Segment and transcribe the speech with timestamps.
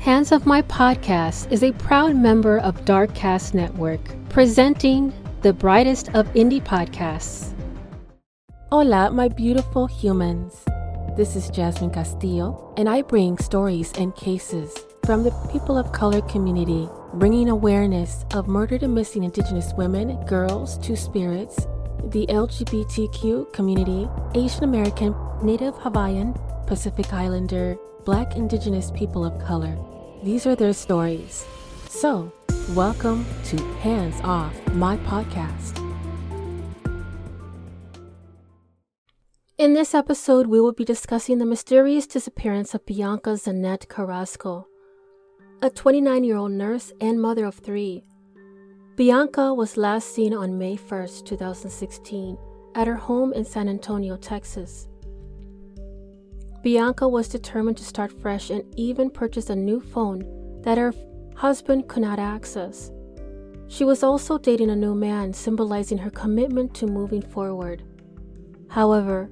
[0.00, 6.26] Hands Off My Podcast is a proud member of Darkcast Network, presenting the brightest of
[6.32, 7.52] indie podcasts.
[8.72, 10.64] Hola, my beautiful humans.
[11.18, 14.74] This is Jasmine Castillo, and I bring stories and cases
[15.04, 20.78] from the people of color community, bringing awareness of murdered and missing Indigenous women, girls,
[20.78, 21.66] two spirits,
[22.04, 26.34] the LGBTQ community, Asian American, Native Hawaiian,
[26.66, 29.76] Pacific Islander, Black Indigenous people of color.
[30.22, 31.46] These are their stories.
[31.88, 32.32] So,
[32.70, 35.76] welcome to Hands Off, my podcast.
[39.58, 44.66] In this episode, we will be discussing the mysterious disappearance of Bianca Zanette Carrasco,
[45.60, 48.02] a 29 year old nurse and mother of three.
[48.96, 52.38] Bianca was last seen on May 1, 2016,
[52.74, 54.89] at her home in San Antonio, Texas.
[56.62, 60.92] Bianca was determined to start fresh and even purchase a new phone that her
[61.34, 62.90] husband could not access.
[63.68, 67.82] She was also dating a new man, symbolizing her commitment to moving forward.
[68.68, 69.30] However,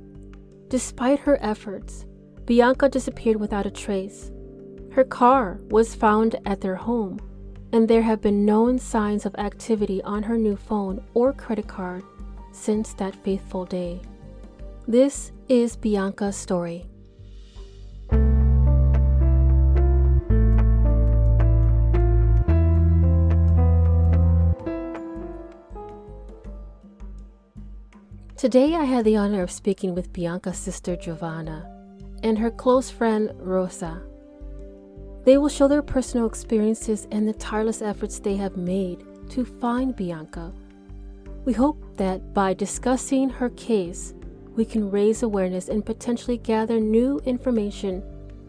[0.68, 2.06] despite her efforts,
[2.46, 4.30] Bianca disappeared without a trace.
[4.92, 7.20] Her car was found at their home,
[7.72, 12.02] and there have been known signs of activity on her new phone or credit card
[12.52, 14.00] since that fateful day.
[14.86, 16.87] This is Bianca's story.
[28.38, 31.68] Today, I had the honor of speaking with Bianca's sister Jovanna
[32.22, 34.00] and her close friend Rosa.
[35.24, 39.96] They will show their personal experiences and the tireless efforts they have made to find
[39.96, 40.52] Bianca.
[41.46, 44.14] We hope that by discussing her case,
[44.54, 48.04] we can raise awareness and potentially gather new information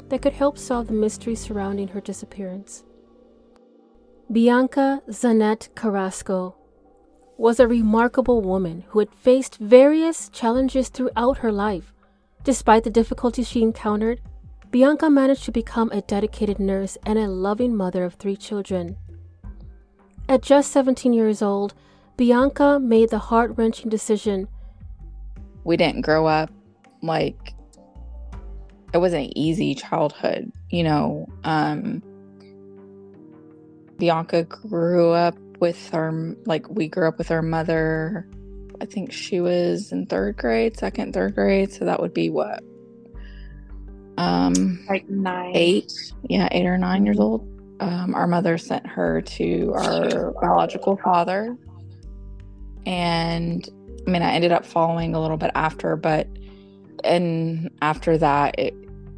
[0.10, 2.84] that could help solve the mystery surrounding her disappearance.
[4.32, 6.59] Bianca Zanette Carrasco
[7.40, 11.94] was a remarkable woman who had faced various challenges throughout her life.
[12.44, 14.20] Despite the difficulties she encountered,
[14.72, 18.98] Bianca managed to become a dedicated nurse and a loving mother of three children.
[20.28, 21.74] At just 17 years old,
[22.18, 24.50] Bianca made the heart wrenching decision.
[25.64, 26.52] We didn't grow up
[27.02, 27.54] like
[28.94, 31.26] it wasn't an easy childhood, you know.
[31.46, 32.04] Um,
[33.98, 38.28] Bianca grew up with our like we grew up with our mother
[38.82, 42.64] i think she was in third grade second third grade so that would be what?
[44.18, 45.56] Um like nine.
[45.56, 45.94] eight?
[46.30, 47.48] Yeah eight or nine years old.
[47.82, 51.56] Um, our mother sent her to our biological father.
[52.86, 53.68] And
[54.08, 56.28] i mean i ended up following a little bit after but
[57.04, 58.74] and after that it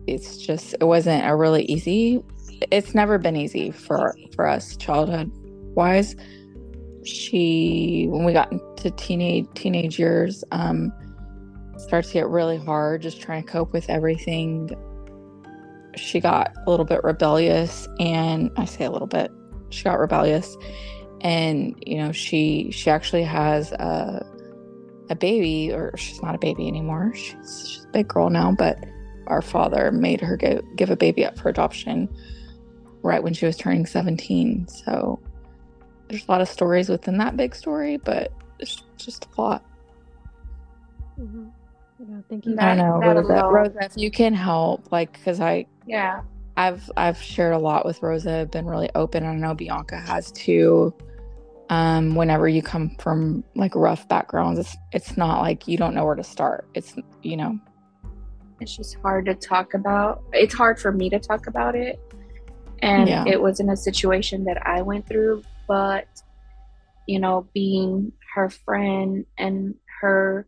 [0.07, 2.23] it's just it wasn't a really easy
[2.71, 5.31] it's never been easy for for us childhood
[5.75, 6.15] wise
[7.03, 10.91] she when we got into teenage teenage years um
[11.77, 14.69] starts to get really hard just trying to cope with everything.
[15.95, 19.31] She got a little bit rebellious and i say a little bit
[19.69, 20.55] she got rebellious.
[21.21, 24.25] And you know she she actually has a
[25.09, 27.13] a baby or she's not a baby anymore.
[27.13, 28.83] She's, she's a big girl now but
[29.27, 32.09] our father made her go, give a baby up for adoption
[33.03, 35.19] right when she was turning 17 so
[36.11, 39.63] there's a lot of stories within that big story, but it's just a lot.
[41.19, 41.47] Mm-hmm.
[41.99, 42.55] Yeah, thank you.
[42.59, 46.21] I don't know, Rosa, Rosa, if you can help, like, because I, yeah,
[46.57, 49.25] I've I've shared a lot with Rosa, been really open.
[49.25, 50.93] I know Bianca has too.
[51.69, 56.03] Um, whenever you come from like rough backgrounds, it's it's not like you don't know
[56.05, 56.67] where to start.
[56.73, 57.57] It's you know,
[58.59, 60.23] it's just hard to talk about.
[60.33, 61.99] It's hard for me to talk about it,
[62.79, 63.23] and yeah.
[63.27, 66.05] it was in a situation that I went through but
[67.07, 70.45] you know being her friend and her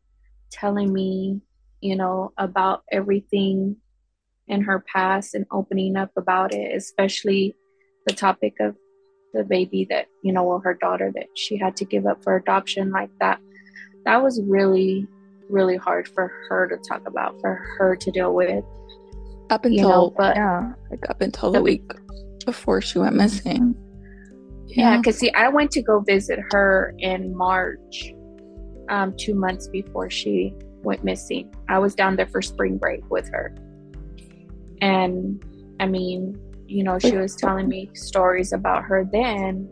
[0.51, 1.39] telling me
[1.79, 3.78] you know about everything
[4.50, 7.56] in her past and opening up about it especially
[8.06, 8.75] the topic of
[9.33, 12.36] the baby that you know or her daughter that she had to give up for
[12.36, 13.39] adoption like that
[14.03, 15.07] that was really
[15.50, 18.63] really hard for her to talk about for her to deal with.
[19.50, 21.92] Up until you know, but yeah like up until the, the week
[22.45, 23.75] before she went missing
[24.75, 28.13] yeah, because see, I went to go visit her in March,
[28.89, 30.53] um, two months before she
[30.83, 31.53] went missing.
[31.69, 33.55] I was down there for spring break with her.
[34.81, 35.43] And
[35.79, 39.69] I mean, you know, she was telling me stories about her then.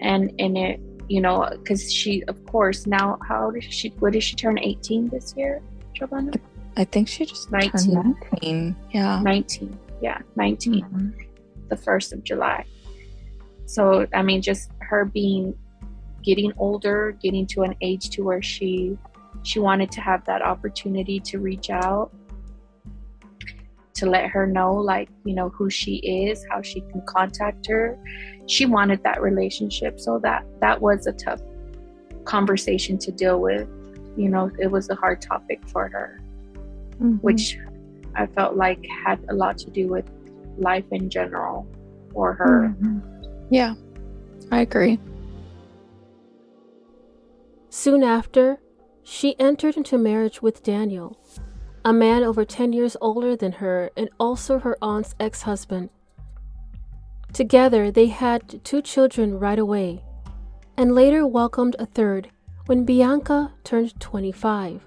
[0.00, 3.88] And, in it, you know, because she, of course, now, how old is she?
[3.98, 5.60] What did she turn 18 this year,
[5.92, 6.32] Jovanna?
[6.76, 8.16] I think she just 19.
[8.40, 8.76] 19.
[8.92, 9.20] Yeah.
[9.20, 9.78] 19.
[10.00, 10.84] Yeah, 19.
[10.84, 11.28] Mm-hmm
[11.68, 12.64] the 1st of July.
[13.68, 15.54] So, I mean, just her being
[16.22, 18.96] getting older, getting to an age to where she
[19.42, 22.10] she wanted to have that opportunity to reach out
[23.94, 27.98] to let her know like you know who she is how she can contact her
[28.46, 31.40] she wanted that relationship so that that was a tough
[32.24, 33.68] conversation to deal with
[34.16, 36.20] you know it was a hard topic for her
[36.94, 37.14] mm-hmm.
[37.16, 37.58] which
[38.14, 40.08] i felt like had a lot to do with
[40.58, 41.66] life in general
[42.12, 43.17] for her mm-hmm.
[43.50, 43.74] Yeah
[44.50, 44.98] i agree
[47.70, 48.58] soon after
[49.02, 51.16] she entered into marriage with daniel
[51.84, 55.88] a man over 10 years older than her and also her aunt's ex husband.
[57.32, 60.02] Together, they had two children right away,
[60.76, 62.28] and later welcomed a third
[62.66, 64.82] when Bianca turned 25.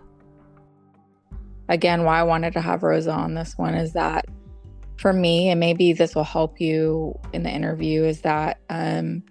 [1.70, 4.26] Again, why I wanted to have Rosa on this one is that
[5.02, 9.24] for me, and maybe this will help you in the interview, is that um,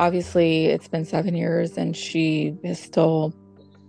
[0.00, 3.34] obviously it's been seven years and she is still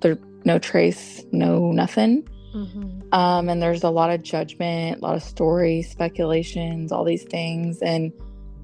[0.02, 2.28] there, no trace, no nothing.
[2.54, 3.14] Mm-hmm.
[3.14, 7.82] Um, and there's a lot of judgment, a lot of stories, speculations, all these things.
[7.82, 8.12] And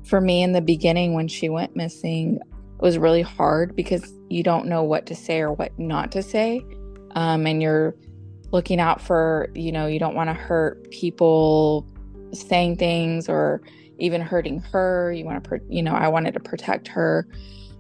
[0.04, 4.44] for me, in the beginning, when she went missing, it was really hard because you
[4.44, 6.66] don't know what to say or what not to say.
[7.16, 7.96] Um, and you're
[8.52, 11.88] looking out for, you know, you don't want to hurt people
[12.34, 13.62] saying things or
[14.00, 15.12] even hurting her.
[15.12, 17.28] You want to, you know, I wanted to protect her.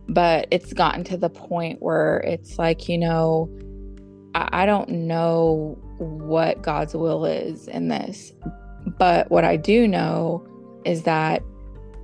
[0.07, 3.49] But it's gotten to the point where it's like, you know,
[4.35, 8.33] I, I don't know what God's will is in this.
[8.97, 10.45] But what I do know
[10.85, 11.43] is that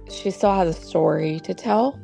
[0.10, 2.00] she still has a story to tell.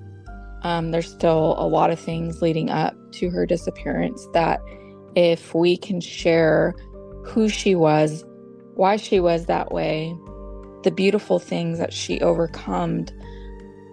[0.63, 4.59] Um, there's still a lot of things leading up to her disappearance that
[5.15, 6.73] if we can share
[7.25, 8.25] who she was,
[8.75, 10.15] why she was that way,
[10.83, 13.05] the beautiful things that she overcome,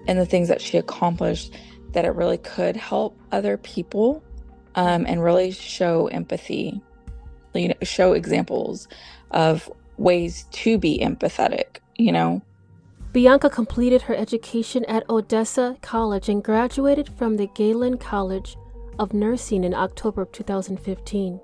[0.06, 1.54] and the things that she accomplished,
[1.92, 4.22] that it really could help other people
[4.74, 6.80] um, and really show empathy
[7.54, 8.88] you know, show examples
[9.30, 12.42] of ways to be empathetic, you know.
[13.12, 18.56] Bianca completed her education at Odessa College and graduated from the Galen College
[18.98, 21.40] of Nursing in October of 2015.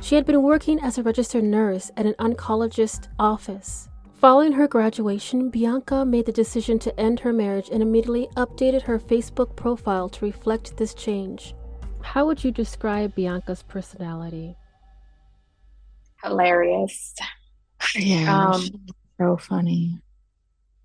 [0.00, 3.88] She had been working as a registered nurse at an oncologist office.
[4.18, 8.98] Following her graduation, Bianca made the decision to end her marriage and immediately updated her
[8.98, 11.54] Facebook profile to reflect this change.
[12.00, 14.56] How would you describe Bianca's personality?
[16.22, 17.14] hilarious.
[17.94, 18.68] Yeah, um,
[19.20, 20.00] so funny.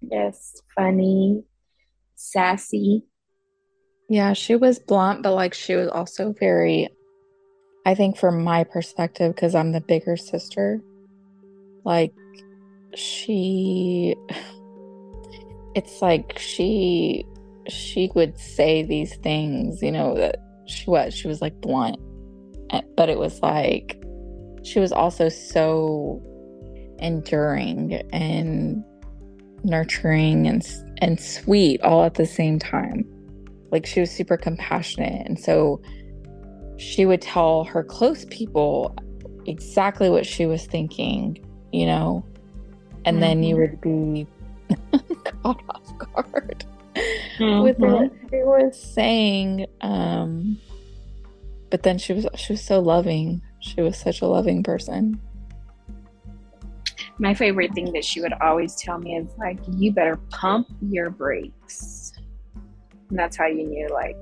[0.01, 1.44] Yes, funny,
[2.15, 3.03] sassy.
[4.09, 6.89] Yeah, she was blunt, but like she was also very,
[7.86, 10.81] I think, from my perspective, because I'm the bigger sister,
[11.83, 12.13] like
[12.95, 14.15] she,
[15.75, 17.25] it's like she,
[17.67, 20.37] she would say these things, you know, that
[20.67, 21.97] she was, she was like blunt,
[22.71, 24.01] eh, but it was like,
[24.63, 26.21] she was also so
[26.99, 28.83] enduring and
[29.63, 30.65] nurturing and
[31.01, 33.05] and sweet all at the same time.
[33.71, 35.81] Like she was super compassionate and so
[36.77, 38.95] she would tell her close people
[39.45, 41.37] exactly what she was thinking,
[41.71, 42.25] you know.
[43.05, 43.19] And mm-hmm.
[43.19, 43.61] then you mm-hmm.
[43.61, 44.27] would be
[45.44, 46.65] caught off guard
[46.95, 47.63] mm-hmm.
[47.63, 49.67] with what she was saying.
[49.81, 50.60] Um
[51.69, 55.19] but then she was she was so loving she was such a loving person.
[57.19, 61.10] My favorite thing that she would always tell me is like, you better pump your
[61.10, 62.12] brakes.
[63.10, 64.17] And that's how you knew like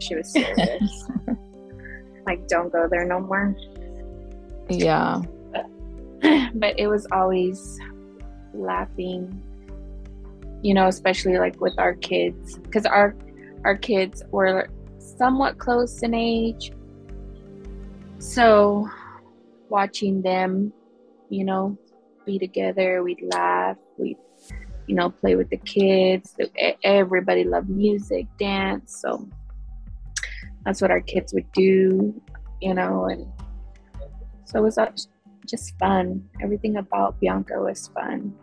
[0.00, 1.08] she was serious.
[2.26, 3.56] like, don't go there no more.
[4.68, 5.22] Yeah.
[5.52, 5.66] But,
[6.54, 7.78] but it was always
[8.54, 9.42] laughing,
[10.62, 13.14] you know, especially like with our kids, because our
[13.64, 14.68] our kids were
[14.98, 16.72] somewhat close in age,
[18.18, 18.88] so
[19.68, 20.72] watching them,
[21.28, 21.76] you know,
[22.24, 24.16] be together, we'd laugh, we'd,
[24.86, 26.36] you know, play with the kids.
[26.84, 29.00] Everybody loved music, dance.
[29.00, 29.28] So
[30.64, 32.20] that's what our kids would do,
[32.60, 33.26] you know, and
[34.44, 34.90] so it was uh,
[35.46, 36.28] just fun.
[36.40, 38.34] Everything about Bianca was fun.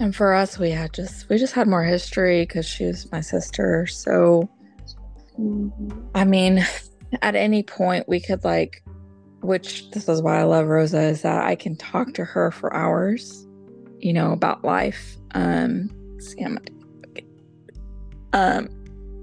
[0.00, 3.20] And for us, we had just we just had more history because she was my
[3.20, 3.86] sister.
[3.86, 4.48] So.
[6.14, 6.64] I mean,
[7.22, 8.82] at any point we could like
[9.40, 12.74] which this is why I love Rosa is that I can talk to her for
[12.74, 13.46] hours,
[14.00, 15.16] you know, about life.
[15.32, 17.26] Um see I'm okay.
[18.32, 18.68] um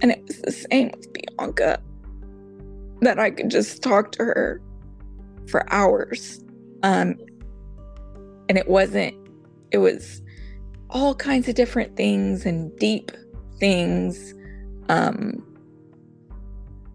[0.01, 1.81] and it was the same with Bianca
[3.01, 4.61] that I could just talk to her
[5.47, 6.43] for hours.
[6.83, 7.15] Um
[8.47, 9.15] and it wasn't
[9.71, 10.21] it was
[10.95, 13.11] all kinds of different things and deep
[13.59, 14.33] things.
[14.87, 15.45] Um,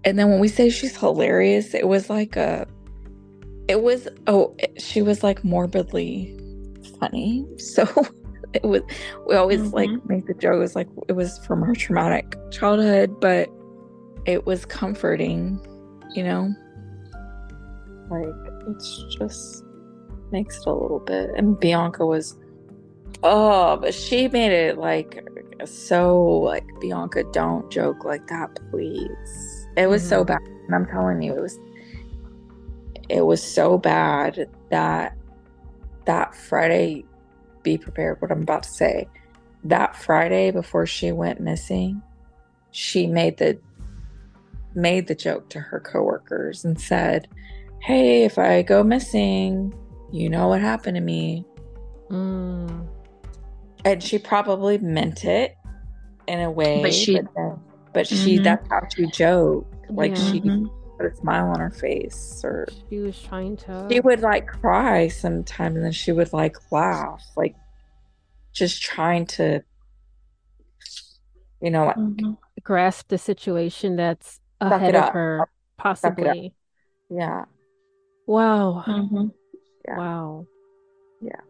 [0.04, 2.66] and then when we say she's hilarious, it was like a,
[3.69, 6.35] it was, oh, she was like morbidly
[6.99, 7.47] funny.
[7.59, 7.87] So
[8.54, 8.80] it was,
[9.28, 9.76] we always mm-hmm.
[9.76, 13.50] like make the joke, it was like, it was from her traumatic childhood, but
[14.25, 15.61] it was comforting,
[16.14, 16.54] you know?
[18.11, 18.35] Like,
[18.71, 19.62] it's just
[20.33, 21.30] makes it a little bit.
[21.37, 22.39] And Bianca was,
[23.22, 25.26] oh, but she made it like
[25.64, 29.68] so like Bianca, don't joke like that, please.
[29.76, 30.08] It was mm-hmm.
[30.08, 30.40] so bad.
[30.66, 31.58] And I'm telling you, it was
[33.08, 35.16] it was so bad that
[36.06, 37.04] that Friday,
[37.62, 39.08] be prepared what I'm about to say.
[39.64, 42.02] That Friday before she went missing,
[42.70, 43.58] she made the
[44.74, 47.28] made the joke to her coworkers and said,
[47.82, 49.74] Hey, if I go missing,
[50.12, 51.44] you know what happened to me.
[52.10, 52.89] Mm.
[53.84, 55.56] And she probably meant it
[56.28, 57.58] in a way, but she, but, then,
[57.94, 58.25] but mm-hmm.
[58.25, 59.90] she that's how she joked.
[59.90, 60.30] Like yeah.
[60.30, 60.66] she mm-hmm.
[60.96, 63.88] put a smile on her face, or she was trying to.
[63.90, 67.56] She would like cry sometimes, and then she would like laugh, like
[68.52, 69.62] just trying to,
[71.62, 72.32] you know, like, mm-hmm.
[72.62, 76.54] grasp the situation that's ahead of her, possibly.
[77.08, 77.46] Yeah.
[78.26, 78.84] Wow.
[78.87, 79.28] Mm-hmm.
[79.88, 79.99] Yeah.
[79.99, 80.46] Wow.
[81.20, 81.40] Yeah.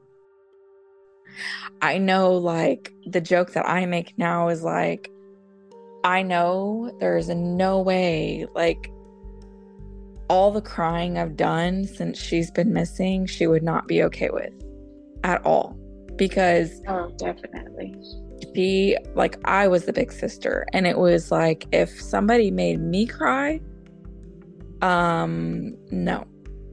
[1.83, 5.11] I know like the joke that I make now is like
[6.05, 8.91] I know there's no way like
[10.29, 14.53] all the crying I've done since she's been missing, she would not be okay with
[15.25, 15.77] at all.
[16.17, 17.95] Because Oh, definitely.
[18.55, 23.07] She like I was the big sister and it was like if somebody made me
[23.07, 23.61] cry,
[24.83, 26.27] um no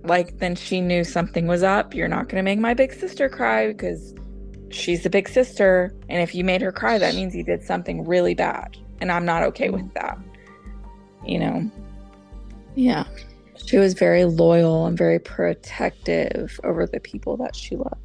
[0.07, 1.93] like then she knew something was up.
[1.93, 4.13] You're not going to make my big sister cry because
[4.69, 5.93] she's the big sister.
[6.09, 8.77] And if you made her cry, that means you did something really bad.
[9.01, 10.17] And I'm not okay with that.
[11.25, 11.71] You know?
[12.75, 13.05] Yeah.
[13.55, 17.95] She was very loyal and very protective over the people that she loved.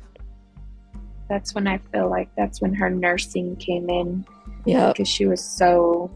[1.29, 4.27] That's when I feel like that's when her nursing came in.
[4.65, 4.89] Yeah.
[4.89, 6.11] Because she was so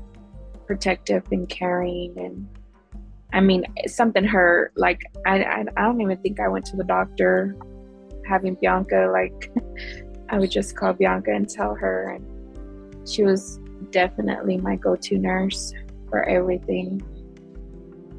[0.67, 2.49] protective and caring and
[3.33, 4.73] I mean, something hurt.
[4.76, 7.57] Like I, I, I don't even think I went to the doctor
[8.26, 9.11] having Bianca.
[9.12, 9.53] Like
[10.28, 15.73] I would just call Bianca and tell her, and she was definitely my go-to nurse
[16.09, 17.02] for everything.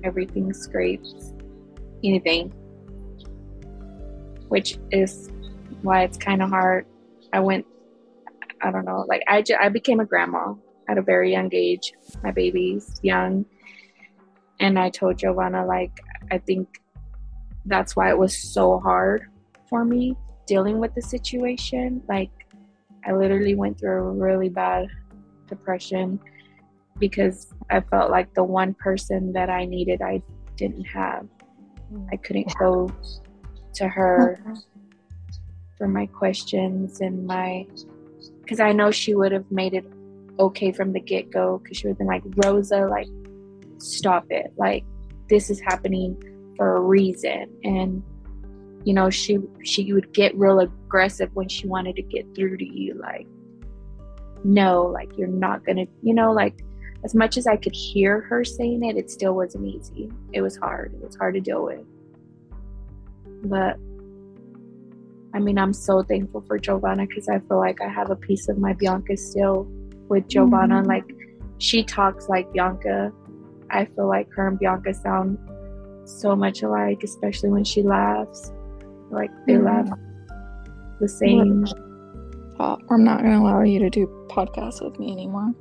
[0.03, 1.33] Everything scrapes,
[2.03, 2.49] anything,
[4.47, 5.31] which is
[5.81, 6.85] why it's kind of hard.
[7.33, 7.65] I went,
[8.61, 10.53] I don't know, like I, I became a grandma
[10.87, 11.93] at a very young age.
[12.23, 13.45] My baby's young
[14.59, 15.99] and I told Jovanna, like,
[16.31, 16.81] I think
[17.65, 19.29] that's why it was so hard
[19.69, 20.15] for me
[20.47, 22.01] dealing with the situation.
[22.09, 22.31] Like,
[23.05, 24.87] I literally went through a really bad
[25.47, 26.19] depression
[26.99, 30.21] because I felt like the one person that I needed, I
[30.55, 31.27] didn't have.
[32.11, 32.23] I mm.
[32.23, 32.91] couldn't go
[33.75, 34.41] to her
[35.77, 37.67] for my questions and my,
[38.41, 39.85] because I know she would have made it
[40.39, 43.07] okay from the get go because she would have been like, Rosa, like,
[43.79, 44.83] stop it like
[45.29, 46.17] this is happening
[46.55, 48.01] for a reason and
[48.88, 52.65] you know she she would get real aggressive when she wanted to get through to
[52.65, 53.27] you like
[54.46, 56.63] no like you're not gonna you know like
[57.03, 60.10] as much as i could hear her saying it it still wasn't easy.
[60.32, 60.94] It was hard.
[60.94, 61.86] It was hard to deal with.
[63.44, 63.77] But
[65.34, 68.48] i mean i'm so thankful for jovanna because i feel like i have a piece
[68.48, 69.67] of my bianca still
[70.08, 70.75] with jovanna.
[70.75, 70.88] Mm-hmm.
[70.88, 71.03] like
[71.58, 73.12] she talks like bianca.
[73.70, 75.38] I feel like her and Bianca sound
[76.06, 78.53] so much alike, especially when she laughs.
[79.09, 79.65] Like they mm-hmm.
[79.65, 79.99] laugh
[80.99, 81.65] the same.
[82.59, 85.53] I'm not going to allow you to do podcasts with me anymore.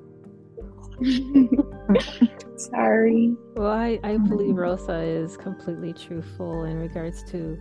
[2.56, 3.34] Sorry.
[3.54, 7.58] Well, I, I believe Rosa is completely truthful in regards to,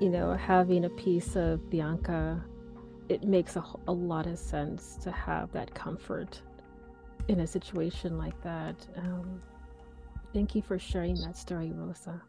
[0.00, 2.44] you know, having a piece of Bianca.
[3.08, 6.40] It makes a, a lot of sense to have that comfort
[7.28, 8.74] in a situation like that.
[8.96, 9.40] Um,
[10.34, 12.20] Thank you for sharing that story, Rosa.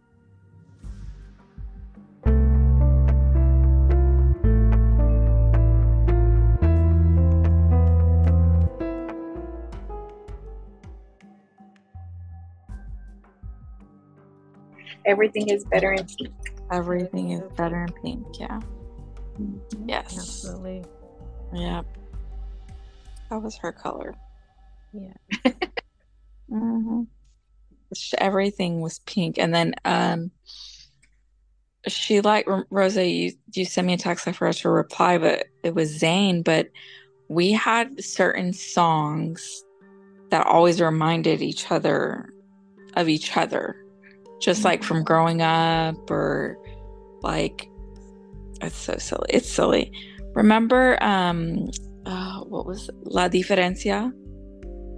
[15.06, 16.34] Everything is better in pink.
[16.72, 18.60] Everything is better in pink, yeah.
[19.40, 19.90] Mm-hmm.
[19.90, 20.18] Yes.
[20.18, 20.84] Absolutely.
[21.54, 21.82] Yeah.
[23.30, 24.16] That was her color.
[24.94, 25.14] Yeah.
[26.52, 27.04] mm-hmm
[28.18, 30.32] everything was pink and then um
[31.88, 35.74] she like rosa you you sent me a text i forgot to reply but it
[35.74, 36.68] was zayn but
[37.28, 39.64] we had certain songs
[40.30, 42.30] that always reminded each other
[42.96, 43.76] of each other,
[44.46, 45.06] just like from mm-hmm.
[45.06, 46.58] growing up or
[47.24, 47.68] like
[48.62, 49.26] it's so silly.
[49.30, 49.92] It's silly.
[50.36, 51.68] Remember, um,
[52.06, 54.14] uh, what was La Diferenzia?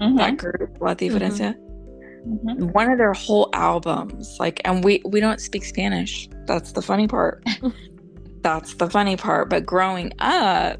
[0.01, 0.17] Mm-hmm.
[0.17, 1.17] That group, La mm-hmm.
[1.17, 1.55] Diferenzia.
[2.27, 2.67] Mm-hmm.
[2.67, 6.27] One of their whole albums, like, and we we don't speak Spanish.
[6.45, 7.43] That's the funny part.
[8.41, 9.49] That's the funny part.
[9.49, 10.79] But growing up,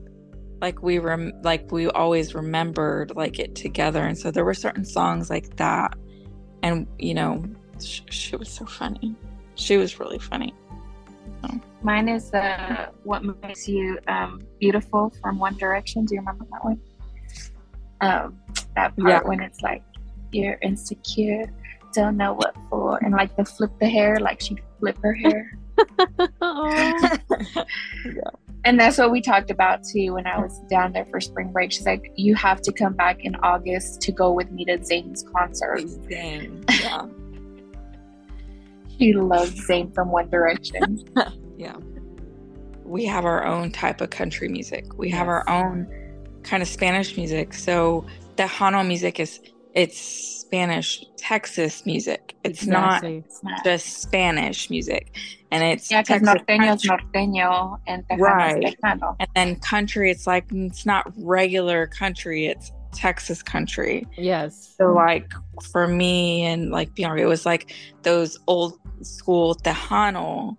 [0.61, 4.83] like we were, like we always remembered like it together, and so there were certain
[4.83, 5.93] songs like that,
[6.63, 7.45] and you know,
[7.83, 9.15] sh- she was so funny.
[9.55, 10.53] She was really funny.
[11.41, 11.59] So.
[11.81, 16.05] Mine is uh, "What Makes You um, Beautiful" from One Direction.
[16.05, 16.79] Do you remember that one?
[18.01, 18.39] Um,
[18.75, 19.27] that part yeah.
[19.27, 19.83] when it's like
[20.31, 21.51] you're insecure,
[21.93, 25.57] don't know what for, and like the flip the hair, like she flip her hair.
[26.41, 28.31] yeah.
[28.67, 31.71] And that's what we talked about too when I was down there for spring break.
[31.71, 35.23] She's like, "You have to come back in August to go with me to Zayn's
[35.33, 37.05] concert." Zayn, yeah.
[38.99, 41.03] She loves Zayn from One Direction.
[41.57, 41.75] yeah.
[42.83, 44.97] We have our own type of country music.
[44.97, 45.17] We yes.
[45.17, 45.87] have our own
[46.43, 47.53] kind of Spanish music.
[47.53, 48.05] So
[48.37, 49.39] Tejano music is
[49.73, 52.35] it's Spanish Texas music.
[52.43, 53.23] It's exactly.
[53.43, 55.15] not just Spanish music,
[55.51, 58.75] and it's yeah, because norteño is norteño and right.
[58.81, 59.15] Tejano.
[59.19, 62.47] And then country, it's like it's not regular country.
[62.47, 64.05] It's Texas country.
[64.17, 64.75] Yes.
[64.77, 65.31] So like
[65.71, 70.57] for me and like Bianca, it was like those old school Tejano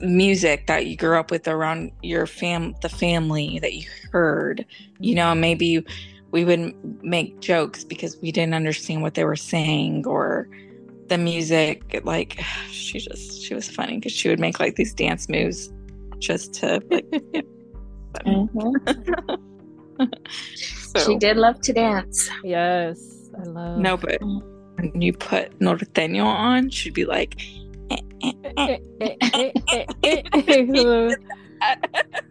[0.00, 4.66] music that you grew up with around your fam the family that you heard
[4.98, 5.84] you know maybe
[6.32, 10.48] we would make jokes because we didn't understand what they were saying or
[11.06, 15.28] the music like she just she was funny because she would make like these dance
[15.28, 15.72] moves
[16.18, 17.06] just to like
[18.26, 20.04] mm-hmm.
[20.96, 26.24] so, she did love to dance yes i love no but when you put norteño
[26.24, 27.36] on she'd be like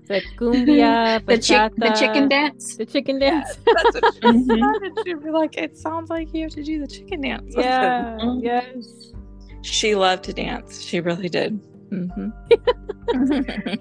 [0.08, 3.58] the cumbia, the, chick, the chicken dance, the chicken dance.
[3.66, 4.98] Yeah, that's what she mm-hmm.
[5.06, 8.40] She'd be like, "It sounds like you have to do the chicken dance." Yeah, mm-hmm.
[8.44, 9.14] yes.
[9.62, 10.82] She loved to dance.
[10.82, 11.60] She really did.
[11.90, 12.30] Mm-hmm.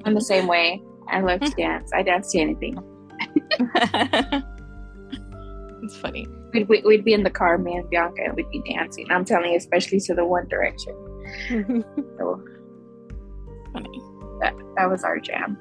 [0.05, 0.83] I'm the same way.
[1.09, 1.91] I love to dance.
[1.95, 2.79] I dance to anything.
[5.83, 6.27] It's funny.
[6.53, 9.07] We'd, we'd, be in the car, me and Bianca, and we'd be dancing.
[9.11, 10.95] I'm telling you, especially to the One Direction.
[12.19, 12.43] so
[13.73, 14.01] funny
[14.41, 15.59] that, that was our jam.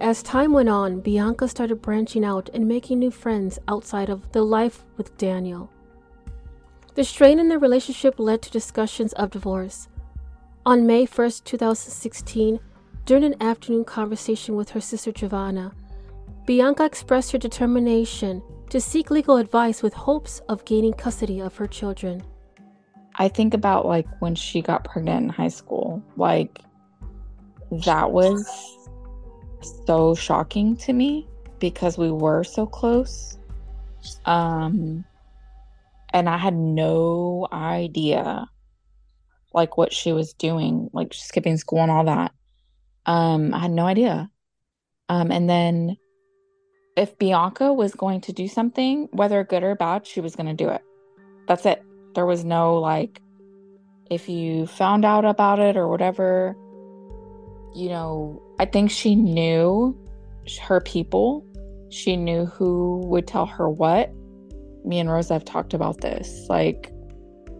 [0.00, 4.42] As time went on, Bianca started branching out and making new friends outside of the
[4.42, 5.70] life with Daniel.
[6.94, 9.88] The strain in their relationship led to discussions of divorce.
[10.66, 12.60] On May 1st, 2016,
[13.06, 15.72] during an afternoon conversation with her sister Jovanna,
[16.44, 21.66] Bianca expressed her determination to seek legal advice with hopes of gaining custody of her
[21.66, 22.22] children.
[23.16, 26.60] I think about like when she got pregnant in high school, like
[27.84, 28.48] that was
[29.86, 31.28] so shocking to me
[31.58, 33.38] because we were so close.
[34.24, 35.04] Um
[36.14, 38.46] and I had no idea
[39.54, 42.32] like what she was doing, like skipping school and all that.
[43.06, 44.30] Um I had no idea.
[45.08, 45.96] Um and then
[46.96, 50.64] if Bianca was going to do something, whether good or bad, she was going to
[50.64, 50.82] do it.
[51.48, 51.82] That's it.
[52.14, 53.20] There was no like,
[54.10, 56.54] if you found out about it or whatever,
[57.74, 59.98] you know, I think she knew
[60.60, 61.46] her people.
[61.90, 64.12] She knew who would tell her what.
[64.84, 66.46] Me and Rosa have talked about this.
[66.48, 66.92] Like,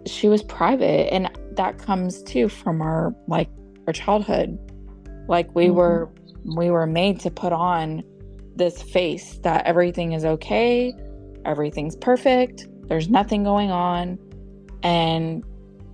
[0.07, 3.49] she was private, and that comes too from our like
[3.87, 4.59] our childhood.
[5.29, 5.77] Like we mm-hmm.
[5.77, 6.13] were
[6.57, 8.03] we were made to put on
[8.57, 10.95] this face that everything is okay,
[11.45, 14.19] everything's perfect, there's nothing going on.
[14.83, 15.45] And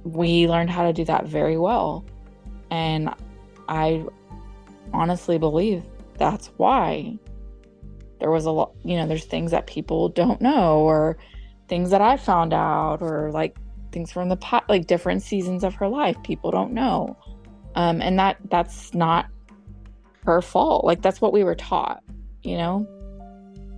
[0.04, 2.04] we learned how to do that very well.
[2.70, 3.10] And
[3.68, 4.04] I
[4.92, 5.84] honestly believe
[6.18, 7.18] that's why
[8.20, 11.18] there was a lot, you know, there's things that people don't know or
[11.68, 13.56] things that I found out or like
[13.92, 17.16] things from the past, like different seasons of her life people don't know.
[17.74, 19.26] Um, and that that's not
[20.24, 20.84] her fault.
[20.84, 22.02] Like that's what we were taught,
[22.48, 22.88] you know?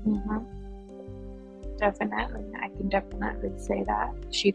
[0.06, 1.76] Mm-hmm.
[1.78, 2.44] Definitely.
[2.62, 4.12] I can definitely say that.
[4.30, 4.54] She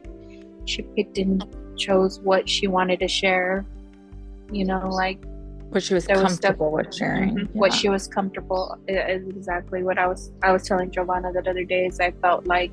[0.65, 1.43] she picked and
[1.77, 3.65] chose what she wanted to share.
[4.51, 5.19] You know, like
[5.69, 7.29] what she was comfortable was with sharing.
[7.31, 7.59] Mm-hmm, yeah.
[7.59, 10.31] What she was comfortable is exactly what I was.
[10.43, 11.87] I was telling Jovanna that other day.
[11.87, 12.71] Is I felt like,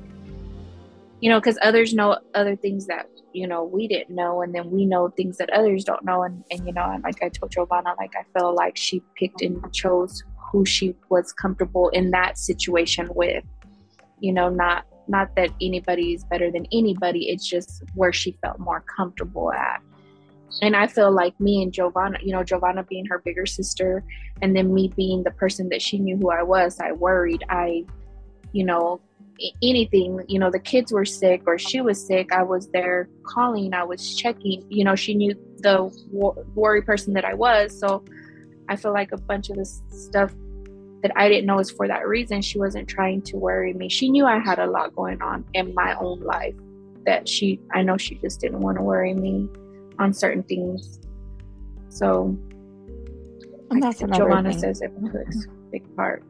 [1.19, 4.69] you know, because others know other things that you know we didn't know, and then
[4.71, 7.51] we know things that others don't know, and and you know, and like I told
[7.51, 12.37] Jovanna, like I feel like she picked and chose who she was comfortable in that
[12.37, 13.43] situation with,
[14.21, 18.57] you know, not not that anybody is better than anybody, it's just where she felt
[18.57, 19.81] more comfortable at
[20.61, 24.03] and I feel like me and Jovanna, you know, Jovanna being her bigger sister,
[24.41, 27.43] and then me being the person that she knew who I was, I worried.
[27.49, 27.85] I,
[28.51, 29.01] you know,
[29.63, 33.73] anything, you know, the kids were sick or she was sick, I was there calling,
[33.73, 35.91] I was checking, you know, she knew the
[36.53, 37.77] worry person that I was.
[37.77, 38.03] So
[38.69, 40.33] I feel like a bunch of this stuff
[41.03, 42.41] that I didn't know was for that reason.
[42.41, 43.89] She wasn't trying to worry me.
[43.89, 46.55] She knew I had a lot going on in my own life
[47.05, 49.49] that she, I know she just didn't want to worry me
[49.99, 50.99] on certain things.
[51.89, 52.37] So,
[53.69, 54.01] and that's
[54.53, 54.59] thing.
[54.59, 56.23] says it plays a big part.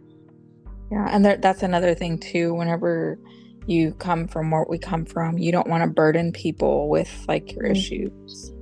[0.91, 2.55] Yeah, and there, that's another thing too.
[2.55, 3.19] Whenever
[3.67, 7.54] you come from where we come from, you don't want to burden people with like
[7.54, 7.76] your mm-hmm.
[7.76, 8.54] issues.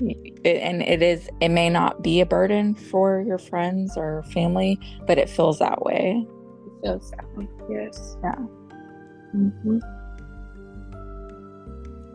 [0.43, 4.79] It, and it is, it may not be a burden for your friends or family,
[5.07, 6.25] but it feels that way.
[6.27, 7.47] It feels that way.
[7.69, 8.17] Yes.
[8.23, 8.35] Yeah.
[9.35, 9.79] Mm-hmm.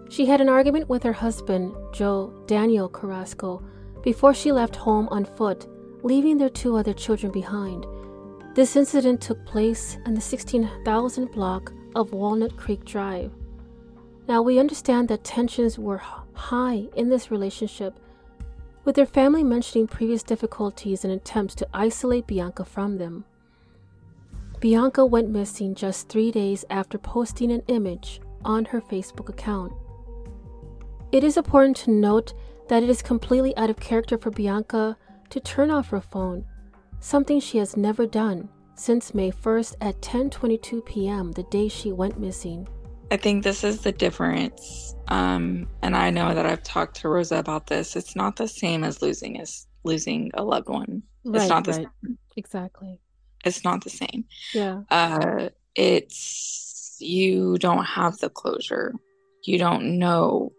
[0.08, 3.62] She had an argument with her husband, Joe Daniel Carrasco,
[4.02, 5.66] before she left home on foot,
[6.04, 7.84] leaving their two other children behind.
[8.54, 13.32] This incident took place in the 16,000 block of Walnut Creek Drive.
[14.28, 16.02] Now, we understand that tensions were
[16.34, 17.98] high in this relationship,
[18.84, 23.24] with their family mentioning previous difficulties and attempts to isolate Bianca from them.
[24.60, 29.72] Bianca went missing just three days after posting an image on her Facebook account.
[31.12, 32.34] It is important to note
[32.68, 34.98] that it is completely out of character for Bianca
[35.30, 36.44] to turn off her phone,
[37.00, 42.18] something she has never done since May 1st at 10:22 p.m., the day she went
[42.18, 42.68] missing.
[43.10, 44.94] I think this is the difference.
[45.08, 47.94] Um, and I know that I've talked to Rosa about this.
[47.94, 51.02] It's not the same as losing as losing a loved one.
[51.24, 51.86] Right, it's not the right.
[52.04, 52.18] same.
[52.36, 53.00] Exactly.
[53.44, 54.24] It's not the same.
[54.52, 54.82] Yeah.
[54.90, 58.94] Uh, it's you don't have the closure.
[59.44, 60.52] You don't know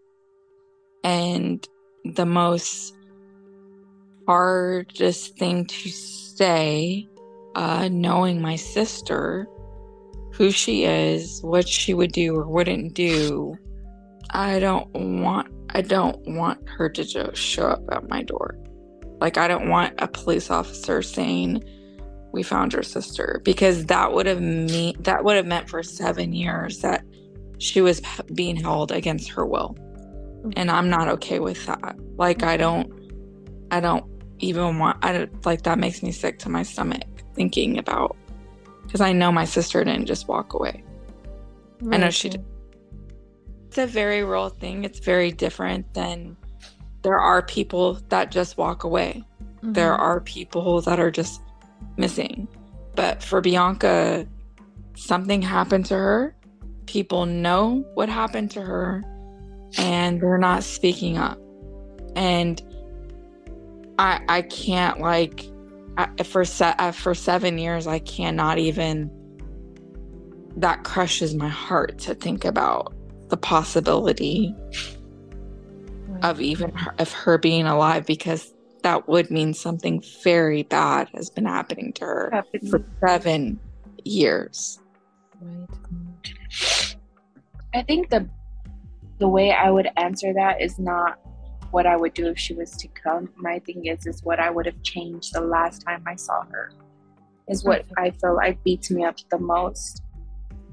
[1.04, 1.66] and
[2.04, 2.94] the most
[4.26, 7.08] hardest thing to say,
[7.58, 9.48] uh, knowing my sister,
[10.32, 13.56] who she is, what she would do or wouldn't do,
[14.30, 18.56] I don't want I don't want her to just show up at my door.
[19.20, 21.64] Like I don't want a police officer saying
[22.32, 26.32] we found your sister because that would have me that would have meant for 7
[26.32, 27.02] years that
[27.58, 28.00] she was
[28.34, 29.76] being held against her will.
[30.54, 31.96] And i'm not okay with that.
[32.16, 32.88] Like i don't
[33.72, 34.04] i don't
[34.38, 38.16] even want i don't like that makes me sick to my stomach thinking about
[38.82, 40.82] because i know my sister didn't just walk away
[41.82, 41.94] right.
[41.94, 42.44] i know she did
[43.68, 46.36] it's a very real thing it's very different than
[47.02, 49.72] there are people that just walk away mm-hmm.
[49.72, 51.40] there are people that are just
[51.96, 52.48] missing
[52.94, 54.26] but for bianca
[54.96, 56.34] something happened to her
[56.86, 59.04] people know what happened to her
[59.76, 61.38] and they're not speaking up.
[62.16, 62.62] And
[63.98, 65.46] I I can't like
[65.98, 69.10] I, for se- uh, for 7 years I cannot even
[70.56, 72.94] that crushes my heart to think about
[73.28, 74.54] the possibility
[76.22, 81.30] of even her, of her being alive because that would mean something very bad has
[81.30, 82.70] been happening to her happening.
[82.70, 83.58] for 7
[84.04, 84.78] years.
[85.40, 86.96] Right.
[87.74, 88.28] I think the
[89.18, 91.18] the way I would answer that is not
[91.70, 93.28] what I would do if she was to come.
[93.36, 96.72] My thing is, is what I would have changed the last time I saw her.
[97.48, 100.02] Is what I feel like beats me up the most.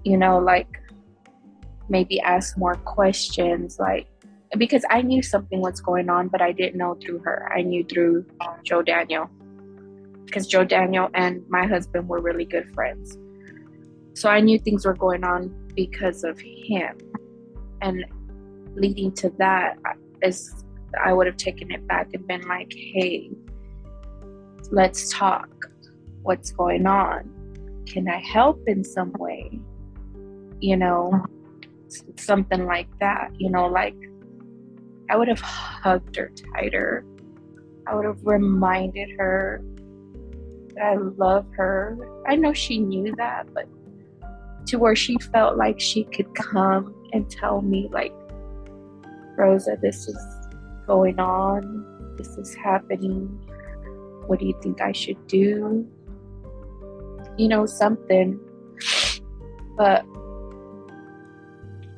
[0.04, 0.68] You know, like
[1.90, 4.08] maybe ask more questions, like
[4.58, 7.52] because I knew something was going on, but I didn't know through her.
[7.56, 8.26] I knew through
[8.64, 9.30] Joe Daniel
[10.26, 13.18] because Joe Daniel and my husband were really good friends.
[14.14, 16.98] So I knew things were going on because of him.
[17.82, 18.06] And
[18.76, 19.78] leading to that
[20.22, 20.65] is
[21.04, 23.32] I would have taken it back and been like, hey,
[24.72, 25.50] let's talk.
[26.24, 27.84] What's going on?
[27.86, 29.60] Can I help in some way?
[30.60, 31.26] You know,
[32.18, 33.30] something like that.
[33.38, 33.96] You know, like
[35.10, 37.06] I would have hugged her tighter.
[37.88, 39.64] I would have reminded her
[40.74, 41.98] that I love her.
[42.28, 43.68] I know she knew that, but
[44.68, 48.14] to where she felt like she could come and tell me, like,
[49.38, 50.18] Rosa, this is
[50.86, 52.16] going on.
[52.18, 53.28] This is happening.
[54.28, 55.88] What do you think I should do?
[57.38, 58.40] You know, something.
[59.78, 60.06] But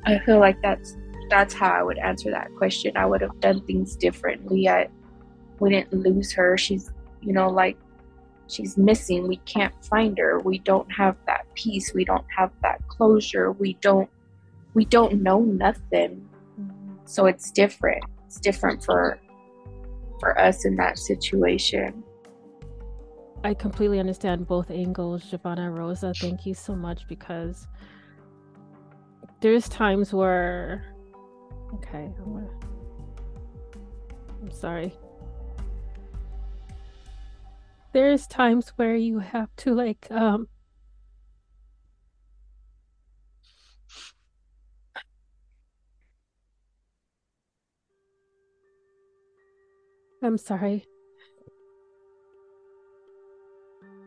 [0.04, 0.96] I feel like that's
[1.30, 2.96] that's how I would answer that question.
[2.96, 4.68] I would have done things differently.
[4.68, 4.88] I
[5.60, 6.56] we didn't lose her.
[6.56, 7.76] She's you know like
[8.48, 9.28] she's missing.
[9.28, 10.40] We can't find her.
[10.40, 11.92] We don't have that peace.
[11.94, 13.52] We don't have that closure.
[13.52, 14.08] We don't
[14.74, 16.26] we don't know nothing.
[16.60, 16.94] Mm-hmm.
[17.04, 18.04] So it's different.
[18.28, 19.18] It's different for
[20.20, 22.04] for us in that situation.
[23.42, 26.12] I completely understand both angles, Jovanna Rosa.
[26.12, 27.66] Thank you so much because
[29.40, 30.94] there's times where
[31.72, 32.50] okay, I'm, gonna,
[34.42, 34.92] I'm sorry.
[37.94, 40.48] There's times where you have to like um
[50.22, 50.86] I'm sorry.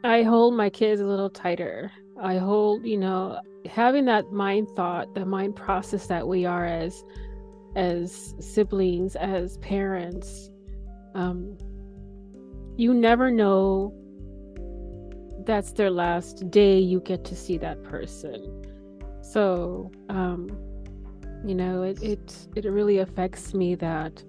[0.04, 1.92] I hold my kids a little tighter.
[2.20, 7.04] I hold, you know, having that mind thought, the mind process that we are as
[7.76, 10.50] as siblings, as parents.
[11.16, 11.58] Um
[12.78, 13.94] you never know
[15.46, 18.64] that's their last day you get to see that person.
[19.22, 20.50] So, um
[21.46, 24.24] you know, it it, it really affects me that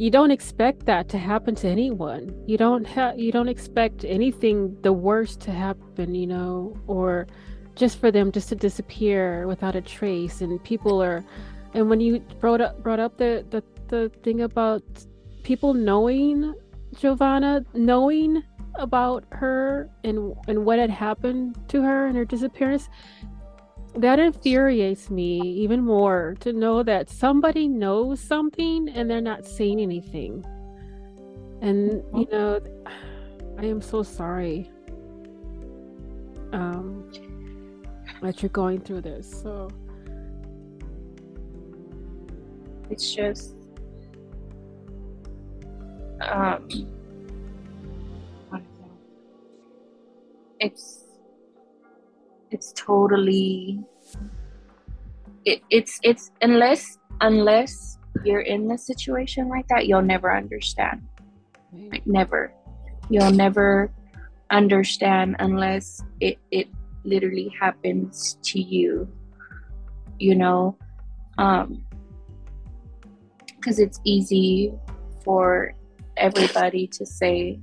[0.00, 2.32] you don't expect that to happen to anyone.
[2.46, 7.26] You don't have you don't expect anything the worst to happen you know or
[7.76, 10.40] just for them just to disappear without a trace.
[10.40, 11.22] And people are
[11.74, 14.82] and when you brought up brought up the the, the thing about
[15.42, 16.54] people knowing
[16.98, 18.42] jovanna knowing
[18.76, 22.88] about her and and what had happened to her and her disappearance
[23.96, 29.80] that infuriates me even more to know that somebody knows something and they're not saying
[29.80, 30.44] anything.
[31.60, 32.60] And you know,
[33.58, 34.70] I am so sorry
[36.52, 37.10] um,
[38.22, 39.30] that you're going through this.
[39.42, 39.68] So
[42.90, 43.54] it's just
[46.20, 46.68] um,
[50.60, 50.99] it's
[52.50, 53.80] it's totally
[55.44, 61.02] it, it's it's unless unless you're in a situation like that you'll never understand.
[61.72, 62.52] Like never.
[63.08, 63.90] You'll never
[64.50, 66.68] understand unless it it
[67.04, 69.08] literally happens to you
[70.20, 70.76] you know?
[71.38, 71.84] Um
[73.56, 74.72] because it's easy
[75.22, 75.74] for
[76.16, 77.58] everybody to say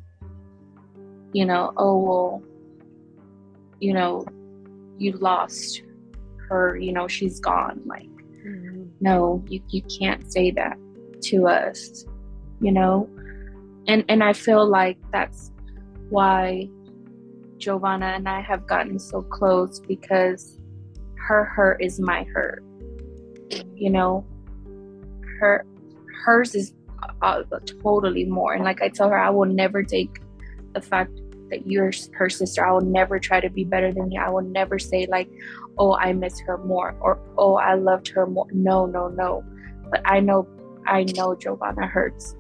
[1.34, 2.43] you know oh well
[3.80, 4.26] you know
[4.97, 5.83] you lost
[6.49, 7.81] her you know she's gone.
[7.86, 8.10] Like
[8.45, 8.86] mm-hmm.
[8.99, 10.77] no you, you can't say that
[11.23, 12.05] to us
[12.60, 13.10] you know?
[13.88, 15.51] And and i feel like that's
[16.10, 16.69] why
[17.57, 20.60] jovanna and i have gotten so close because
[21.15, 22.63] her hurt is my hurt
[23.75, 24.25] you know?
[25.39, 25.65] Her
[26.25, 26.73] hers is
[27.21, 27.43] uh,
[27.81, 28.53] totally more.
[28.53, 30.19] And like i tell her i will never take
[30.73, 31.12] the fact
[31.49, 32.65] that you're her sister.
[32.65, 34.19] I will never try to be better than you.
[34.19, 35.29] I will never say like,
[35.77, 38.47] oh, I miss her more or oh, I loved her more.
[38.51, 39.43] No, no, no.
[39.89, 40.47] But I know,
[40.86, 42.36] I know Jovanna hurts,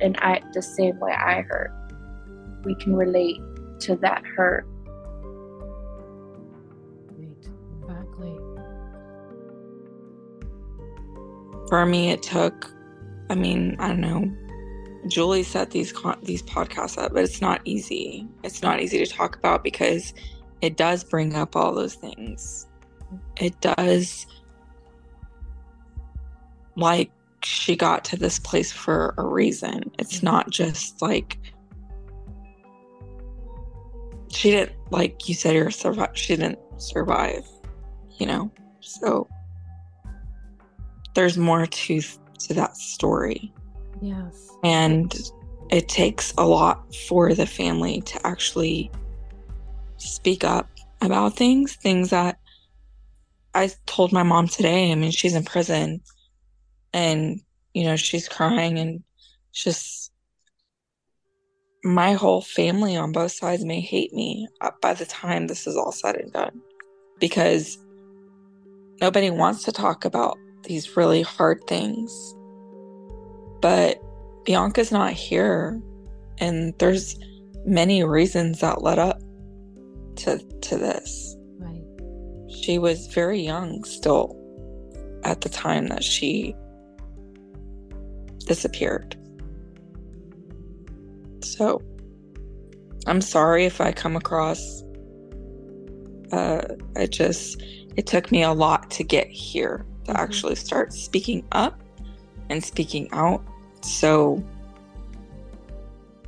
[0.00, 1.72] and I the same way I hurt.
[2.64, 3.40] We can relate
[3.80, 4.66] to that hurt.
[7.18, 8.36] Exactly.
[11.68, 12.70] For me, it took.
[13.30, 14.43] I mean, I don't know
[15.08, 18.26] Julie set these these podcasts up, but it's not easy.
[18.42, 20.14] It's not easy to talk about because
[20.60, 22.66] it does bring up all those things.
[23.36, 24.26] It does
[26.76, 27.10] like
[27.42, 29.90] she got to this place for a reason.
[29.98, 31.38] It's not just like
[34.30, 37.44] she didn't like you said her survive she didn't survive,
[38.18, 38.50] you know.
[38.80, 39.28] So
[41.14, 43.52] there's more to to that story.
[44.00, 44.50] Yes.
[44.62, 45.14] And
[45.70, 48.90] it takes a lot for the family to actually
[49.96, 50.68] speak up
[51.00, 52.38] about things, things that
[53.54, 54.90] I told my mom today.
[54.90, 56.00] I mean, she's in prison
[56.92, 57.40] and,
[57.72, 59.02] you know, she's crying and
[59.52, 60.12] just
[61.84, 64.48] my whole family on both sides may hate me
[64.80, 66.62] by the time this is all said and done
[67.20, 67.76] because
[69.02, 72.34] nobody wants to talk about these really hard things
[73.64, 73.98] but
[74.44, 75.80] Bianca's not here
[76.36, 77.18] and there's
[77.64, 79.22] many reasons that led up
[80.16, 81.34] to to this.
[81.58, 81.82] Right.
[82.50, 84.36] She was very young still
[85.24, 86.54] at the time that she
[88.40, 89.16] disappeared.
[91.42, 91.80] So
[93.06, 94.84] I'm sorry if I come across
[96.32, 96.60] Uh,
[96.96, 97.62] it just
[97.96, 100.20] it took me a lot to get here to mm-hmm.
[100.20, 101.80] actually start speaking up
[102.50, 103.42] and speaking out.
[103.84, 104.42] So,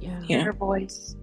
[0.01, 0.45] yeah, you know.
[0.45, 1.17] her voice.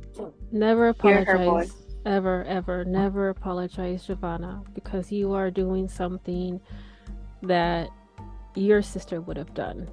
[0.51, 1.71] Never apologize.
[2.05, 6.59] Ever, ever, never apologize, Jovanna, because you are doing something
[7.43, 7.89] that
[8.55, 9.89] your sister would have done.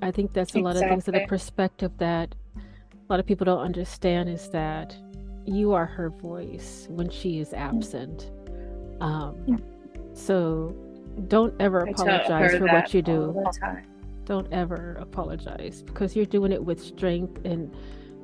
[0.00, 0.62] I think that's a exactly.
[0.62, 4.96] lot of things that the perspective that a lot of people don't understand is that
[5.46, 8.30] you are her voice when she is absent.
[9.00, 9.62] Um,
[10.12, 10.76] so
[11.26, 13.44] don't ever apologize for what you do.
[14.28, 17.74] Don't ever apologize because you're doing it with strength and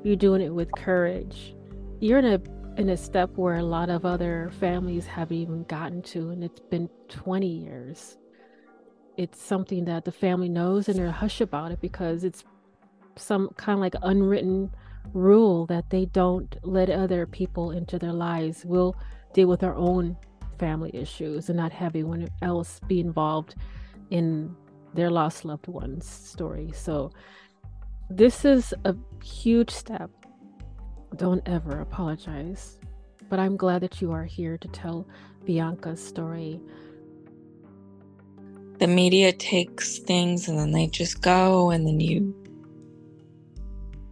[0.02, 1.54] you're doing it with courage.
[1.98, 2.40] You're in a
[2.78, 6.60] in a step where a lot of other families haven't even gotten to, and it's
[6.60, 8.18] been 20 years.
[9.16, 12.44] It's something that the family knows and they're hush about it because it's
[13.16, 14.72] some kind of like unwritten
[15.14, 18.66] rule that they don't let other people into their lives.
[18.66, 18.94] We'll
[19.32, 20.18] deal with our own
[20.58, 23.54] family issues and not have anyone else be involved
[24.10, 24.54] in
[24.94, 26.72] their lost loved one's story.
[26.74, 27.10] So,
[28.10, 30.10] this is a huge step.
[31.16, 32.78] Don't ever apologize.
[33.28, 35.08] But I'm glad that you are here to tell
[35.44, 36.60] Bianca's story.
[38.78, 42.34] The media takes things and then they just go, and then you.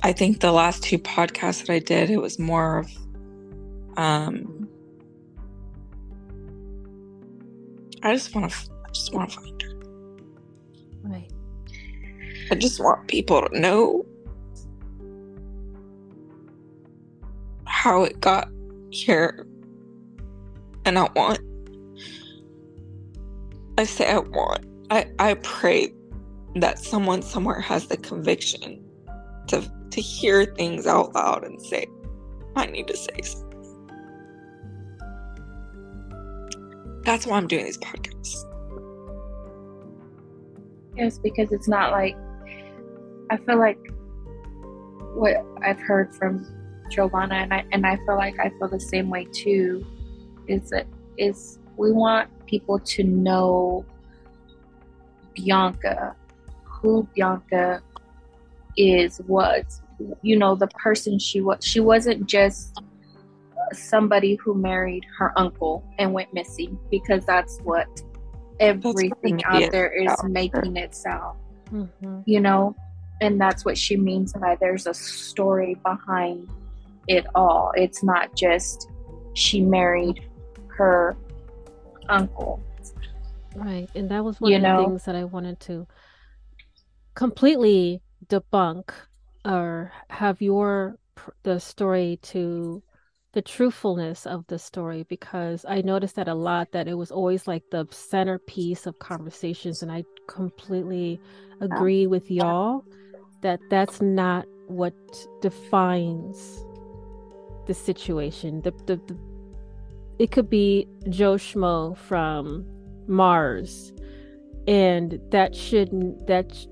[0.02, 2.90] I think the last two podcasts that I did, it was more of
[3.96, 4.68] um,
[8.02, 8.56] I just want to.
[8.84, 9.71] I just want to find her.
[11.02, 11.30] Right.
[12.50, 14.04] I just want people to know
[17.66, 18.48] how it got
[18.90, 19.46] here,
[20.84, 21.40] and I want.
[23.78, 24.66] I say I want.
[24.90, 25.92] I I pray
[26.56, 28.84] that someone somewhere has the conviction
[29.48, 31.86] to to hear things out loud and say,
[32.56, 33.48] I need to say something.
[37.04, 38.51] That's why I'm doing these podcasts.
[40.96, 42.16] Yes, because it's not like
[43.30, 43.78] I feel like
[45.14, 46.46] what I've heard from
[46.90, 49.84] Jovanna and I and I feel like I feel the same way too
[50.48, 53.84] is that is we want people to know
[55.34, 56.14] Bianca,
[56.64, 57.82] who Bianca
[58.76, 59.82] is, was,
[60.22, 61.58] you know, the person she was.
[61.62, 62.82] She wasn't just
[63.72, 67.86] somebody who married her uncle and went missing because that's what
[68.60, 71.36] everything that's out there is making itself.
[71.72, 72.20] Mm-hmm.
[72.26, 72.76] You know,
[73.20, 76.48] and that's what she means by there's a story behind
[77.08, 77.72] it all.
[77.76, 78.90] It's not just
[79.34, 80.24] she married
[80.68, 81.16] her
[82.08, 82.62] uncle.
[83.54, 83.88] Right.
[83.94, 84.82] And that was one you of know?
[84.82, 85.86] the things that I wanted to
[87.14, 88.90] completely debunk
[89.44, 90.98] or have your
[91.42, 92.82] the story to
[93.32, 97.46] the truthfulness of the story because I noticed that a lot that it was always
[97.46, 101.18] like the centerpiece of conversations and I completely
[101.60, 102.84] agree with y'all
[103.40, 104.94] that that's not what
[105.40, 106.64] defines
[107.66, 108.60] the situation.
[108.62, 109.18] The, the, the
[110.18, 112.66] it could be Joe Schmo from
[113.06, 113.92] Mars
[114.68, 116.66] and that shouldn't that sh-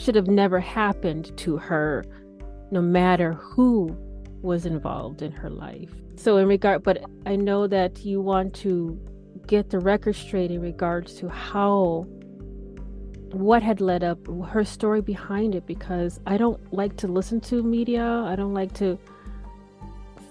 [0.00, 2.04] should have never happened to her
[2.70, 3.94] no matter who
[4.42, 5.90] was involved in her life.
[6.16, 9.00] So, in regard, but I know that you want to
[9.46, 12.06] get the record straight in regards to how,
[13.32, 17.62] what had led up, her story behind it, because I don't like to listen to
[17.62, 18.04] media.
[18.04, 18.98] I don't like to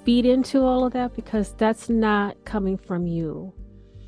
[0.03, 3.53] feed into all of that because that's not coming from you.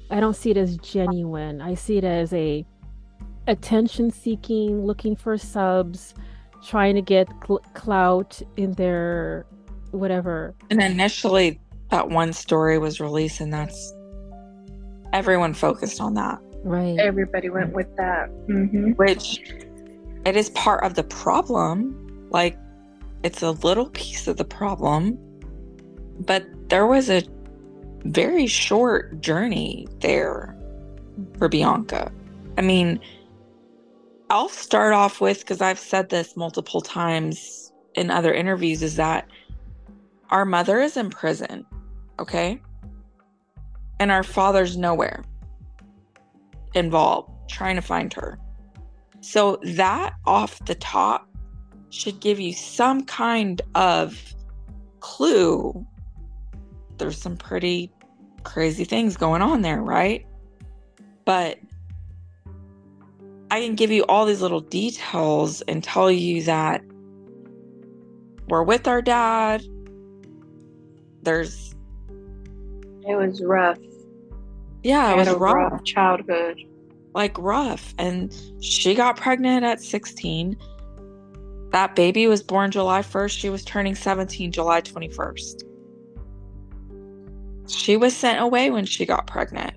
[0.10, 1.62] I don't see it as genuine.
[1.62, 2.66] I see it as a
[3.48, 6.14] attention seeking, looking for subs,
[6.66, 9.46] trying to get cl- clout in their
[9.94, 10.54] whatever.
[10.70, 13.94] And initially, that one story was released, and that's
[15.14, 16.40] everyone focused on that.
[16.64, 16.98] Right.
[16.98, 18.30] Everybody went with that.
[18.48, 18.92] Mm-hmm.
[18.92, 19.40] Which
[20.26, 22.28] it is part of the problem.
[22.30, 22.58] Like,
[23.24, 25.18] it's a little piece of the problem,
[26.20, 27.24] but there was a
[28.06, 30.58] very short journey there
[31.38, 32.12] for Bianca.
[32.58, 33.00] I mean,
[34.30, 39.28] I'll start off with because I've said this multiple times in other interviews is that
[40.30, 41.66] our mother is in prison,
[42.20, 42.62] okay?
[44.00, 45.24] And our father's nowhere
[46.74, 48.40] involved trying to find her.
[49.22, 51.30] So that off the top
[51.90, 54.36] should give you some kind of
[55.00, 55.86] clue.
[56.98, 57.92] There's some pretty
[58.44, 60.26] crazy things going on there, right?
[61.26, 61.60] But
[63.52, 66.82] I can give you all these little details and tell you that
[68.50, 69.64] we're with our dad,
[71.24, 71.74] there's
[73.08, 73.78] it was rough
[74.84, 75.72] Yeah, it was rough.
[75.72, 76.58] rough childhood.
[77.14, 77.94] Like rough.
[77.98, 80.58] And she got pregnant at 16.
[81.72, 83.38] That baby was born July 1st.
[83.38, 85.64] She was turning 17 July 21st.
[87.68, 89.74] She was sent away when she got pregnant.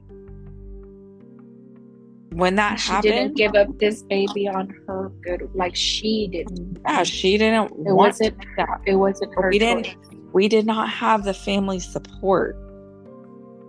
[2.32, 5.49] When that she happened, didn't give up this baby on her good.
[5.55, 6.78] Like she didn't.
[6.84, 7.70] Yeah, she didn't.
[7.86, 8.36] It wasn't.
[8.59, 8.80] That.
[8.86, 9.49] It wasn't her.
[9.49, 9.84] We choice.
[9.86, 10.16] didn't.
[10.37, 12.59] We did not have the family support.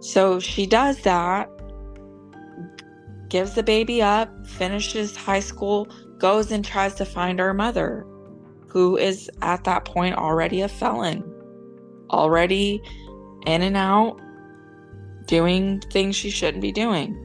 [0.01, 1.49] So she does that,
[3.29, 5.87] gives the baby up, finishes high school,
[6.17, 8.05] goes and tries to find our mother,
[8.67, 11.23] who is at that point already a felon,
[12.09, 12.81] already
[13.45, 14.19] in and out,
[15.25, 17.15] doing things she shouldn't be doing.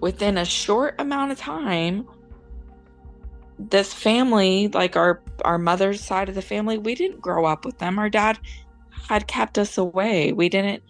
[0.00, 2.08] Within a short amount of time,
[3.58, 7.78] this family, like our our mother's side of the family, we didn't grow up with
[7.78, 7.98] them.
[7.98, 8.38] Our dad
[9.08, 10.32] had kept us away.
[10.32, 10.82] We didn't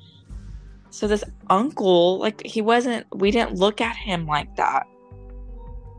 [0.91, 4.87] so this uncle, like he wasn't we didn't look at him like that.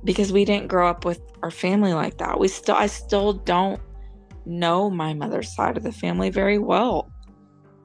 [0.03, 2.39] Because we didn't grow up with our family like that.
[2.39, 3.81] We still I still don't
[4.45, 7.11] know my mother's side of the family very well.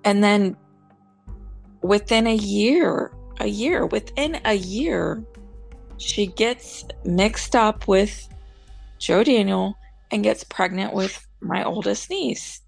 [0.05, 0.57] And then
[1.83, 5.23] within a year, a year, within a year,
[5.99, 8.29] she gets mixed up with
[9.03, 9.75] Joe Daniel
[10.11, 12.61] and gets pregnant with my oldest niece.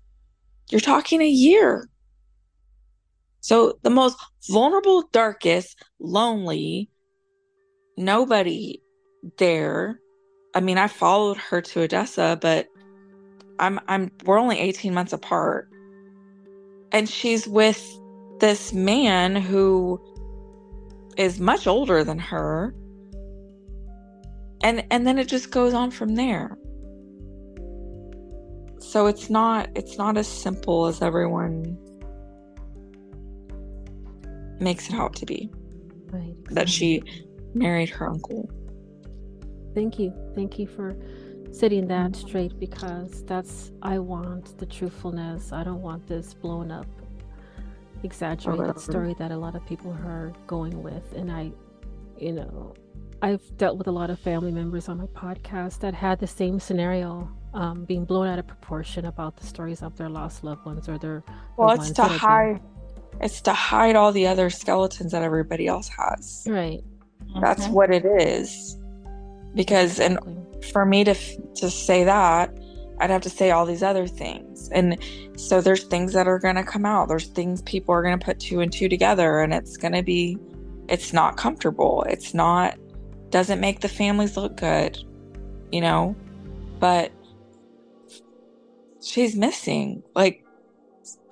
[0.70, 1.88] You're talking a year.
[3.40, 4.16] So, the most
[4.50, 6.90] vulnerable, darkest, lonely,
[7.96, 8.82] nobody
[9.36, 10.00] there.
[10.54, 12.66] I mean, I followed her to Odessa, but
[13.58, 15.68] I'm I'm we're only 18 months apart
[16.92, 18.00] and she's with
[18.40, 20.00] this man who
[21.16, 22.74] is much older than her
[24.64, 26.56] and and then it just goes on from there.
[28.80, 31.78] So it's not it's not as simple as everyone
[34.58, 35.50] makes it out to be.
[36.10, 37.02] Right that she
[37.54, 38.50] married her uncle.
[39.74, 40.12] Thank you.
[40.34, 40.96] Thank you for
[41.52, 45.52] setting that straight because that's I want the truthfulness.
[45.52, 46.86] I don't want this blown up,
[48.02, 51.12] exaggerated story that a lot of people are going with.
[51.12, 51.52] And I,
[52.18, 52.74] you know,
[53.22, 56.60] I've dealt with a lot of family members on my podcast that had the same
[56.60, 60.88] scenario um, being blown out of proportion about the stories of their lost loved ones
[60.88, 61.22] or their.
[61.56, 62.60] Well, it's to hide.
[63.20, 66.46] It's to hide all the other skeletons that everybody else has.
[66.48, 66.82] Right.
[67.40, 67.70] That's okay.
[67.70, 68.76] what it is.
[69.54, 70.32] Because exactly.
[70.32, 71.14] and for me to
[71.54, 72.56] to say that
[73.00, 74.98] i'd have to say all these other things and
[75.36, 78.24] so there's things that are going to come out there's things people are going to
[78.24, 80.38] put two and two together and it's going to be
[80.88, 82.78] it's not comfortable it's not
[83.34, 84.96] doesn't make the families look good
[85.72, 86.14] you know
[86.78, 87.10] but
[89.02, 90.44] she's missing like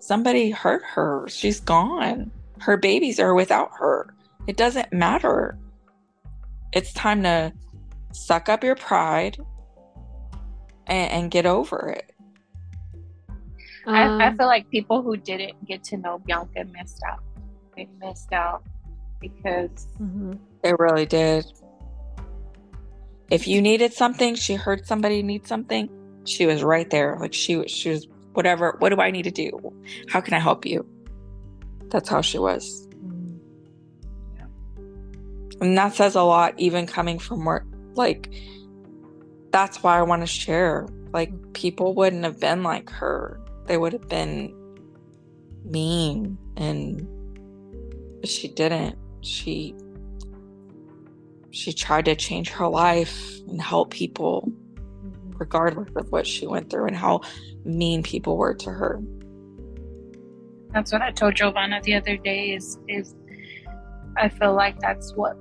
[0.01, 4.15] somebody hurt her she's gone her babies are without her
[4.47, 5.57] it doesn't matter
[6.73, 7.53] it's time to
[8.13, 9.39] suck up your pride
[10.87, 12.13] and, and get over it.
[13.87, 17.23] Um, I, I um, feel like people who didn't get to know Bianca missed out.
[17.77, 18.63] They missed out
[19.21, 20.35] because mm-hmm.
[20.63, 21.47] they really did.
[23.33, 25.89] If you needed something, she heard somebody need something,
[26.27, 27.17] she was right there.
[27.19, 28.77] Like she she was whatever.
[28.79, 29.73] What do I need to do?
[30.11, 30.87] How can I help you?
[31.89, 32.87] That's how she was.
[32.95, 33.39] Mm-hmm.
[35.63, 37.65] And that says a lot, even coming from work.
[37.95, 38.31] like,
[39.51, 40.87] that's why I want to share.
[41.15, 44.55] Like, people wouldn't have been like her, they would have been
[45.65, 46.37] mean.
[46.59, 47.09] And
[48.25, 48.99] she didn't.
[49.23, 49.75] She
[51.53, 54.51] she tried to change her life and help people
[55.39, 57.21] regardless of what she went through and how
[57.65, 59.01] mean people were to her
[60.71, 63.15] that's what i told jovanna the other day is is
[64.17, 65.37] i feel like that's what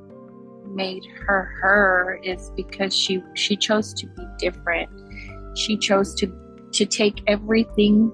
[0.74, 4.90] made her her is because she she chose to be different.
[5.56, 6.32] She chose to
[6.74, 8.12] to take everything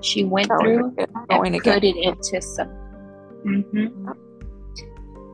[0.00, 0.94] she went through
[1.30, 2.68] and put it into some.
[3.44, 4.10] Mm-hmm.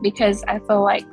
[0.03, 1.05] Because I feel like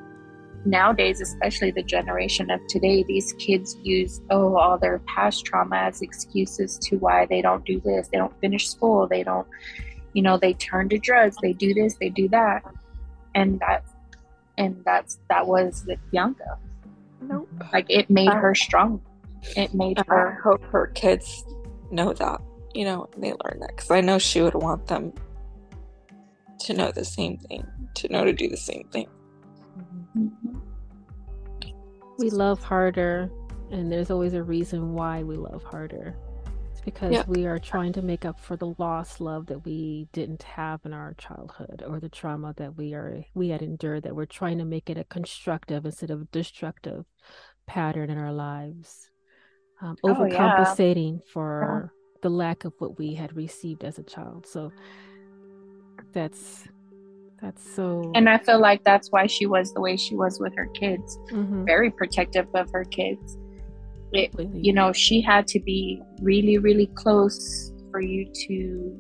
[0.66, 6.01] nowadays, especially the generation of today, these kids use oh all their past trauma as
[6.01, 9.47] excuses to why they don't do this, they don't finish school, they don't,
[10.14, 12.64] you know, they turn to drugs, they do this, they do that,
[13.36, 13.84] and that
[14.57, 16.57] and that's that was with Bianca.
[17.22, 17.49] Nope.
[17.74, 19.01] Like it made her strong.
[19.55, 20.38] It made her.
[20.38, 21.43] I hope her kids
[21.91, 22.41] know that.
[22.74, 25.14] You know, they learn that because I know she would want them
[26.60, 29.07] to know the same thing, to know to do the same thing.
[30.18, 30.39] Mm-hmm.
[32.20, 33.32] We love harder,
[33.72, 36.18] and there's always a reason why we love harder.
[36.70, 37.24] It's because yeah.
[37.28, 40.94] we are trying to make up for the lost love that we didn't have in
[40.94, 44.66] our childhood or the trauma that we are we had endured that we're trying to
[44.66, 47.06] make it a constructive instead of destructive
[47.68, 49.10] pattern in our lives.
[49.82, 51.32] Um, oh, overcompensating yeah.
[51.32, 52.20] for yeah.
[52.22, 54.46] the lack of what we had received as a child.
[54.46, 54.74] So
[56.12, 56.68] that's
[57.42, 60.54] that's so and i feel like that's why she was the way she was with
[60.56, 61.18] her kids.
[61.32, 61.66] Mm-hmm.
[61.66, 63.38] very protective of her kids.
[64.12, 68.98] It, you know she had to be really really close for you to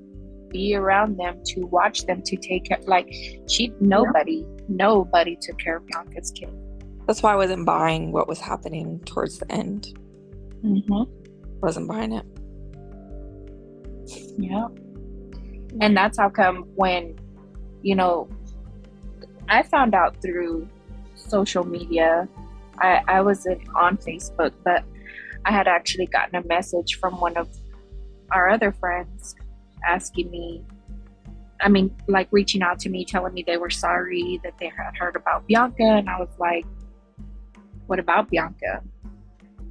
[0.49, 3.11] be around them to watch them to take care like
[3.47, 4.63] she nobody yeah.
[4.67, 6.53] nobody took care of bianca's kid.
[7.07, 9.97] That's why i wasn't buying what was happening towards the end.
[10.63, 11.03] Mm-hmm.
[11.61, 12.25] wasn't buying it.
[14.37, 14.67] Yeah.
[15.81, 17.15] And that's how come when
[17.81, 18.27] you know
[19.47, 20.67] i found out through
[21.15, 22.27] social media.
[22.79, 24.83] I i wasn't on facebook but
[25.45, 27.47] i had actually gotten a message from one of
[28.31, 29.35] our other friends
[29.85, 30.63] asking me
[31.61, 34.95] i mean like reaching out to me telling me they were sorry that they had
[34.97, 35.83] heard about bianca.
[35.83, 36.65] And i was like
[37.87, 38.83] what about bianca?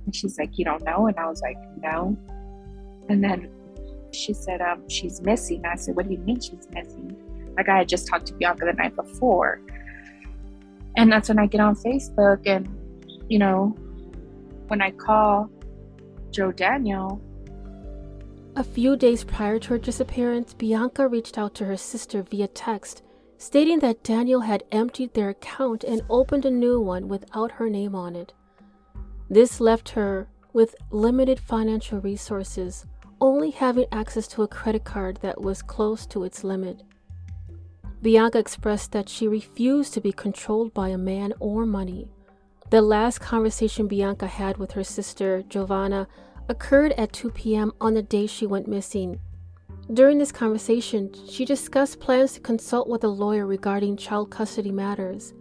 [0.05, 1.07] And she's like you don't know?
[1.07, 2.17] And i was like no.
[3.09, 3.49] And then
[4.13, 5.65] she said, um, she's missing.
[5.65, 7.17] I said, what do you mean she's missing?
[7.59, 9.61] Like I had just talked to Bianca the night before.
[10.97, 12.69] And that's when I get on Facebook and,
[13.29, 13.75] you know,
[14.69, 15.51] when I call
[16.31, 17.21] Joe Daniel.
[18.55, 23.03] A few days prior to her disappearance, Bianca reached out to her sister via text,
[23.39, 27.95] stating that Daniel had emptied their account and opened a new one without her name
[27.95, 28.33] on it.
[29.29, 32.87] This left her with limited financial resources
[33.21, 36.83] only having access to a credit card that was close to its limit.
[38.01, 42.09] Bianca expressed that she refused to be controlled by a man or money.
[42.71, 46.07] The last conversation Bianca had with her sister, Jovanna,
[46.49, 47.73] occurred at 2 p.m.
[47.81, 49.19] on the day she went missing.
[49.93, 55.35] During this conversation, she discussed plans to consult with a lawyer regarding child custody matters.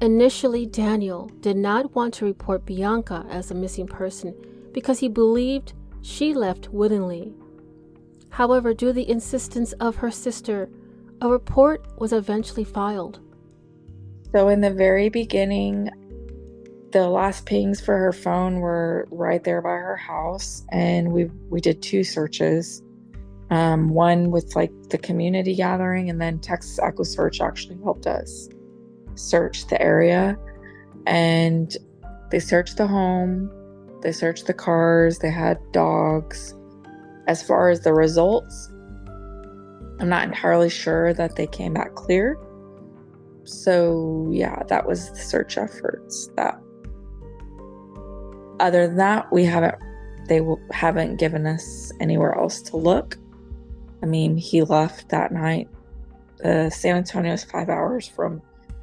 [0.00, 4.34] Initially, Daniel did not want to report Bianca as a missing person
[4.72, 5.72] because he believed
[6.02, 7.32] she left willingly.
[8.30, 10.68] However, due to the insistence of her sister,
[11.20, 13.20] a report was eventually filed.
[14.32, 15.90] So, in the very beginning,
[16.92, 21.60] the last pings for her phone were right there by her house, and we we
[21.60, 22.82] did two searches.
[23.50, 28.48] Um, one with like the community gathering, and then Texas EquuSearch actually helped us
[29.16, 30.38] search the area,
[31.06, 31.76] and
[32.30, 33.50] they searched the home.
[34.02, 36.54] They searched the cars, they had dogs.
[37.26, 38.72] As far as the results,
[40.00, 42.38] I'm not entirely sure that they came back clear.
[43.44, 46.30] So, yeah, that was the search efforts.
[46.36, 46.60] That
[48.60, 49.76] other than that, we haven't
[50.28, 50.40] they
[50.70, 53.18] haven't given us anywhere else to look.
[54.02, 55.68] I mean, he left that night.
[56.42, 58.40] San Antonio is five hours from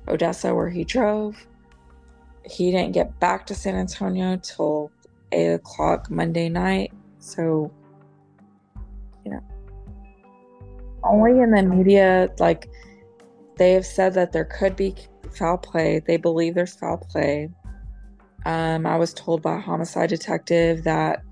[0.07, 1.47] Odessa, where he drove.
[2.45, 4.91] He didn't get back to San Antonio till
[5.31, 6.91] eight o'clock Monday night.
[7.19, 7.71] So,
[9.25, 9.43] you know,
[11.07, 12.69] only in the media, like
[13.57, 14.95] they have said that there could be
[15.31, 15.99] foul play.
[16.05, 17.49] They believe there's foul play.
[18.45, 21.23] Um, I was told by a homicide detective that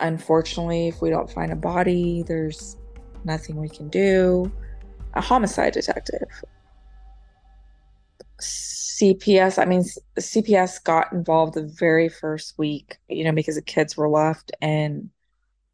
[0.00, 2.76] unfortunately, if we don't find a body, there's
[3.24, 4.50] nothing we can do.
[5.14, 6.28] A homicide detective.
[8.40, 9.84] CPS, I mean,
[10.18, 15.10] CPS got involved the very first week, you know, because the kids were left and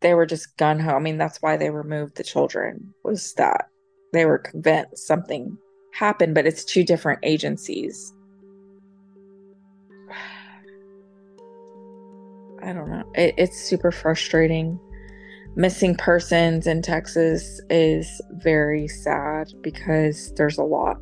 [0.04, 0.94] they were just gun ho.
[0.94, 3.70] I mean, that's why they removed the children, was that
[4.12, 5.56] they were convinced something
[5.94, 8.12] happened, but it's two different agencies.
[12.62, 13.10] I don't know.
[13.14, 14.78] It, it's super frustrating.
[15.56, 20.98] Missing persons in Texas is very sad because there's a lot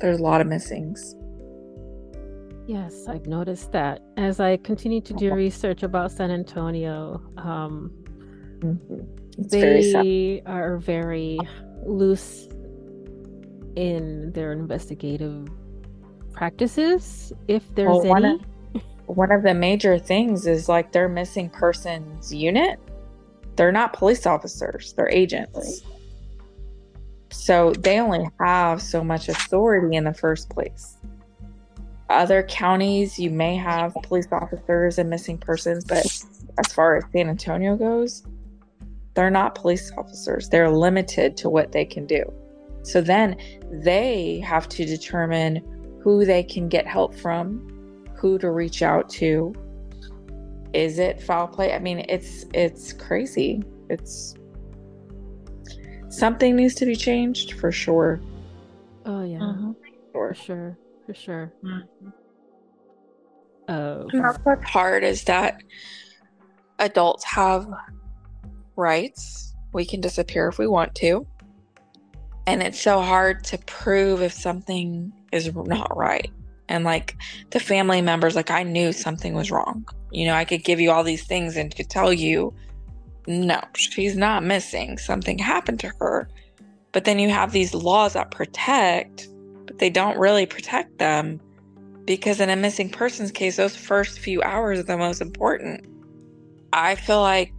[0.00, 1.14] there's a lot of missings.
[2.66, 7.22] Yes, I've noticed that as I continue to do research about San Antonio.
[7.36, 7.92] Um,
[8.58, 9.04] mm-hmm.
[9.38, 11.38] they very are very
[11.84, 12.48] loose
[13.76, 15.46] in their investigative
[16.32, 18.34] practices, if there's well, one any.
[18.74, 22.80] Of, one of the major things is like their missing persons unit.
[23.54, 25.82] They're not police officers; they're agents.
[27.30, 30.96] So they only have so much authority in the first place.
[32.08, 36.06] Other counties, you may have police officers and missing persons, but
[36.58, 38.24] as far as San Antonio goes,
[39.14, 40.48] they're not police officers.
[40.48, 42.22] They're limited to what they can do.
[42.82, 43.36] So then
[43.70, 49.52] they have to determine who they can get help from, who to reach out to.
[50.72, 51.72] is it foul play?
[51.72, 53.62] I mean, it's it's crazy.
[53.88, 54.34] It's
[56.08, 58.20] something needs to be changed for sure.
[59.06, 59.72] Oh yeah, uh-huh.
[60.12, 61.52] for sure, for sure.
[61.64, 62.08] Mm-hmm.
[63.68, 65.62] Oh, and that's what's hard is that
[66.78, 67.66] adults have
[68.76, 69.54] rights.
[69.72, 71.26] We can disappear if we want to,
[72.46, 76.30] and it's so hard to prove if something is not right.
[76.68, 77.16] And like
[77.50, 79.86] the family members, like I knew something was wrong.
[80.10, 82.54] You know, I could give you all these things and could tell you
[83.26, 84.98] no, she's not missing.
[84.98, 86.28] Something happened to her.
[86.92, 89.28] But then you have these laws that protect,
[89.66, 91.40] but they don't really protect them
[92.04, 95.84] because in a missing persons case, those first few hours are the most important.
[96.72, 97.52] I feel like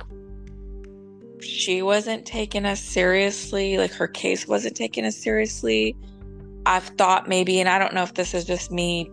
[1.42, 5.96] she wasn't taken as seriously, like her case wasn't taken as seriously.
[6.66, 9.12] I've thought maybe, and I don't know if this is just me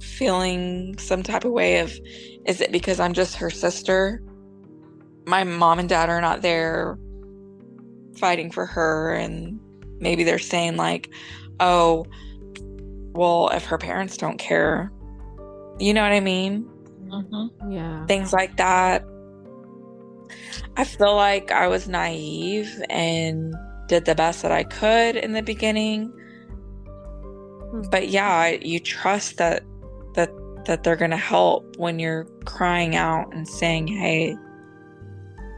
[0.00, 1.98] feeling some type of way of
[2.44, 4.22] is it because I'm just her sister?
[5.26, 6.98] My mom and dad are not there
[8.16, 9.60] fighting for her, and
[10.00, 11.10] maybe they're saying, like,
[11.60, 12.06] oh,
[13.12, 14.92] well, if her parents don't care,
[15.78, 16.68] you know what I mean?
[17.08, 17.72] Mm-hmm.
[17.72, 18.06] Yeah.
[18.06, 19.04] Things like that.
[20.76, 23.54] I feel like I was naive and
[23.88, 26.12] did the best that I could in the beginning.
[27.70, 27.82] Hmm.
[27.90, 29.64] But yeah, you trust that
[30.14, 30.30] that
[30.66, 34.36] that they're going to help when you're crying out and saying, "Hey,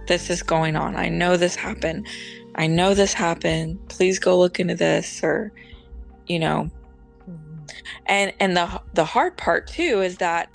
[0.07, 0.97] this is going on.
[0.97, 2.07] I know this happened.
[2.55, 3.79] I know this happened.
[3.89, 5.53] Please go look into this or
[6.27, 6.71] you know."
[7.29, 7.65] Mm-hmm.
[8.07, 10.51] And and the the hard part too is that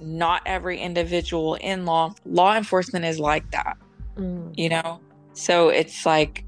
[0.00, 3.76] not every individual in law law enforcement is like that.
[4.16, 4.56] Mm.
[4.56, 5.00] You know?
[5.32, 6.44] So it's like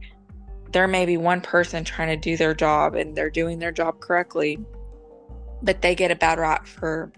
[0.73, 4.01] there may be one person trying to do their job and they're doing their job
[4.01, 4.59] correctly
[5.63, 7.13] but they get a bad rap for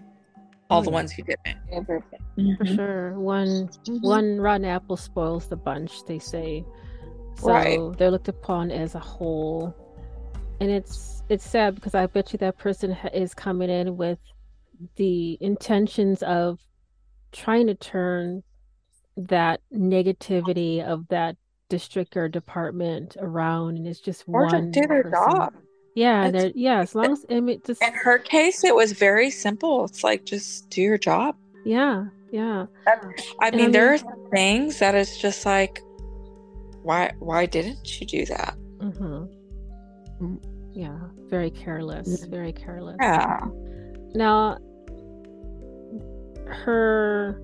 [0.69, 0.93] all the mm.
[0.93, 1.57] ones who didn't.
[1.71, 2.55] Mm-hmm.
[2.55, 3.97] For sure, one mm-hmm.
[4.01, 6.05] one rotten apple spoils the bunch.
[6.05, 6.65] They say,
[7.39, 7.97] so right.
[7.97, 9.75] they're looked upon as a whole,
[10.59, 14.19] and it's it's sad because I bet you that person is coming in with
[14.95, 16.59] the intentions of
[17.31, 18.43] trying to turn
[19.17, 21.35] that negativity of that
[21.69, 25.53] district or department around, and it's just or one to do their job.
[25.95, 26.79] Yeah, yeah.
[26.79, 29.85] As long as I mean, just in her case, it was very simple.
[29.85, 31.35] It's like just do your job.
[31.65, 32.65] Yeah, yeah.
[32.87, 33.99] I mean, I mean, there are
[34.31, 35.81] things that it's just like,
[36.83, 37.11] why?
[37.19, 38.55] Why didn't you do that?
[38.77, 40.23] Mm-hmm.
[40.23, 40.39] Mm,
[40.71, 40.97] yeah,
[41.29, 42.25] very careless.
[42.25, 42.97] Very careless.
[43.01, 43.45] Yeah.
[44.15, 44.57] Now,
[46.47, 47.41] her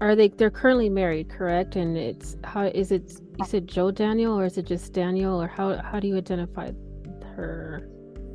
[0.00, 4.36] are they they're currently married correct and it's how is it you said joe daniel
[4.36, 6.70] or is it just daniel or how how do you identify
[7.36, 7.88] her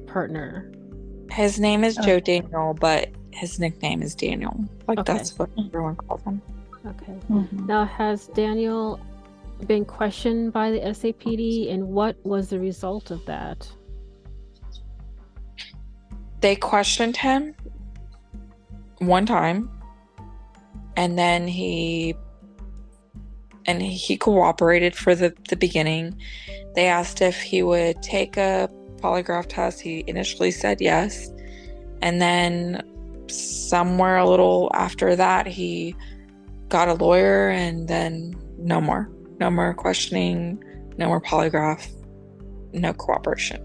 [0.08, 0.72] partner?
[1.32, 1.96] His name is.
[1.98, 4.64] Joe Daniel, but his nickname is Daniel.
[4.88, 5.14] Like okay.
[5.14, 6.42] that's what everyone calls him.
[6.86, 7.18] Okay.
[7.30, 7.66] Mm-hmm.
[7.66, 9.00] Now, has Daniel
[9.66, 13.70] been questioned by the SAPD, and what was the result of that?
[16.42, 17.56] They questioned him
[19.00, 19.70] one time,
[20.96, 22.16] and then he
[23.66, 26.20] and he cooperated for the the beginning.
[26.76, 29.82] They asked if he would take a polygraph test.
[29.82, 31.32] He initially said yes.
[32.02, 32.84] And then
[33.28, 35.96] somewhere a little after that, he
[36.70, 39.10] got a lawyer and then no more.
[39.40, 40.64] No more questioning,
[40.98, 41.88] no more polygraph,
[42.74, 43.64] no cooperation.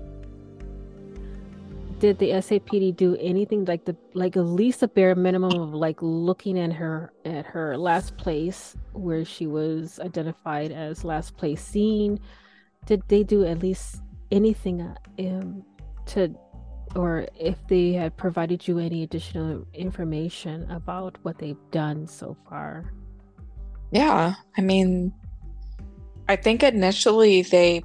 [1.98, 5.98] Did the SAPD do anything like the like at least a bare minimum of like
[6.00, 12.18] looking at her at her last place where she was identified as last place seen?
[12.86, 14.02] Did they do at least
[14.32, 14.82] anything
[15.20, 15.64] um,
[16.06, 16.34] to
[16.94, 22.92] or if they had provided you any additional information about what they've done so far
[23.92, 25.12] yeah i mean
[26.32, 27.82] i think initially they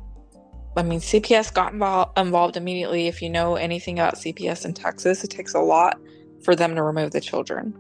[0.76, 3.08] i mean cps got involved, involved immediately.
[3.08, 5.98] If you know anything about cps in texas it takes a lot
[6.44, 7.74] for them to remove the children.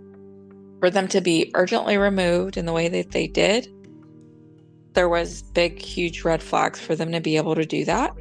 [0.79, 3.67] For them to be urgently removed in the way that they did
[4.97, 8.15] there was big huge red flags for them to be able to do that.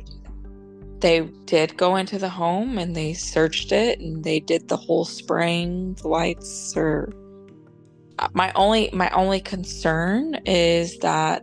[1.01, 5.07] They did go into the home and they searched it and they did the whole
[5.07, 7.15] spraying the lights or
[8.19, 11.43] uh, my only my only concern is that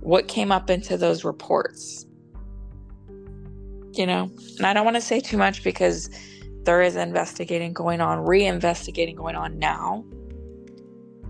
[0.00, 2.06] what came up into those reports
[3.98, 4.30] you know?
[4.58, 6.08] And i don't want to say too much because
[6.62, 10.04] there is investigating going on re-investigating going on now.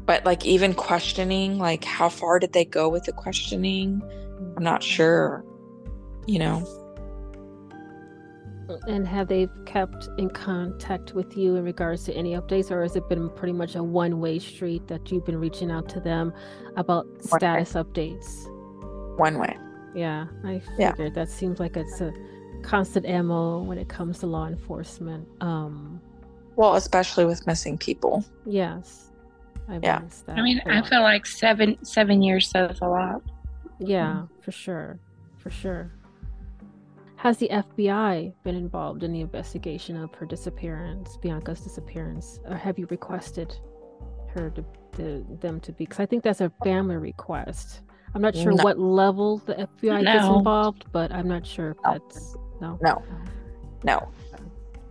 [0.05, 4.03] But like even questioning like how far did they go with the questioning?
[4.57, 5.45] I'm not sure
[6.27, 6.67] you know?
[8.87, 12.97] And have they kept in contact with you in regards to any updates, or has
[12.97, 16.35] it been pretty much a one way street that you've been reaching out to them
[16.77, 18.47] about status updates?
[19.19, 19.57] One way.
[19.95, 21.09] Yeah, I figured yeah.
[21.11, 22.13] that seems like it's a
[22.63, 25.27] constant ammo when it comes to law enforcement.
[25.41, 26.01] Um,
[26.57, 28.25] well, especially with missing people.
[28.47, 29.11] Yes.
[29.69, 30.03] I yeah.
[30.29, 33.23] I mean, I feel like seven seven years says a lot.
[33.79, 34.41] Yeah, mm-hmm.
[34.41, 34.99] for sure,
[35.37, 35.93] for sure.
[37.17, 42.79] Has the FBI been involved in the investigation of her disappearance, Bianca's disappearance, or have
[42.79, 43.57] you requested
[44.35, 44.65] her to,
[44.97, 45.85] to them to be?
[45.85, 47.81] Because I think that's a family request.
[48.15, 48.65] I'm not sure no.
[48.65, 50.13] what level the FBI no.
[50.13, 51.93] gets involved, but I'm not sure if no.
[51.93, 52.79] that's no.
[52.83, 53.03] No.
[53.85, 54.09] No.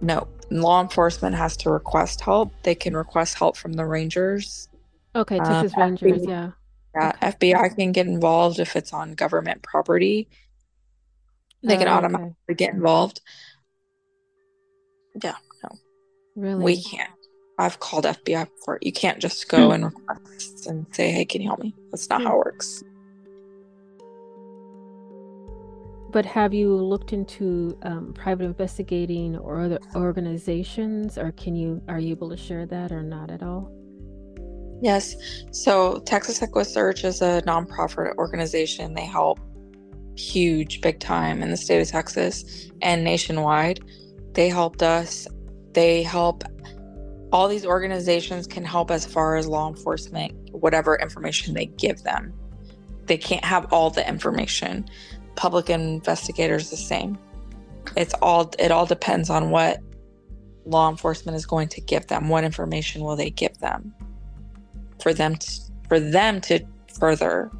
[0.01, 0.27] No.
[0.49, 2.51] Law enforcement has to request help.
[2.63, 4.69] They can request help from the Rangers.
[5.15, 6.51] Okay, Texas um, Rangers, FBI, yeah.
[6.95, 7.49] Yeah, okay.
[7.49, 10.27] FBI can get involved if it's on government property.
[11.63, 12.55] They can oh, automatically okay.
[12.55, 13.21] get involved.
[15.21, 15.69] Yeah, no.
[16.35, 16.63] Really?
[16.63, 17.09] We can't.
[17.57, 18.77] I've called FBI before.
[18.81, 21.73] You can't just go and request and say, hey, can you help me?
[21.91, 22.83] That's not how it works.
[26.11, 31.99] But have you looked into um, private investigating or other organizations, or can you are
[31.99, 33.71] you able to share that or not at all?
[34.81, 35.15] Yes.
[35.51, 38.93] So Texas EquuSearch is a nonprofit organization.
[38.93, 39.39] They help
[40.15, 43.79] huge, big time in the state of Texas and nationwide.
[44.33, 45.27] They helped us.
[45.73, 46.43] They help
[47.31, 52.33] all these organizations can help as far as law enforcement, whatever information they give them.
[53.05, 54.85] They can't have all the information.
[55.37, 57.17] Public investigators the same.
[57.95, 59.79] It's all it all depends on what
[60.65, 62.27] law enforcement is going to give them.
[62.27, 63.93] What information will they give them
[65.01, 66.59] for them to, for them to
[66.99, 67.51] further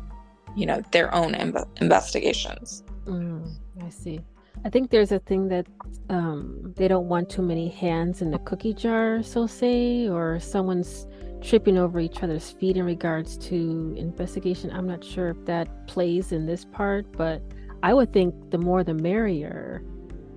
[0.55, 1.35] you know their own
[1.79, 3.47] investigations mm,
[3.83, 4.19] i see
[4.65, 5.67] i think there's a thing that
[6.09, 11.05] um, they don't want too many hands in the cookie jar so say or someone's
[11.41, 16.31] tripping over each other's feet in regards to investigation i'm not sure if that plays
[16.31, 17.41] in this part but
[17.83, 19.83] i would think the more the merrier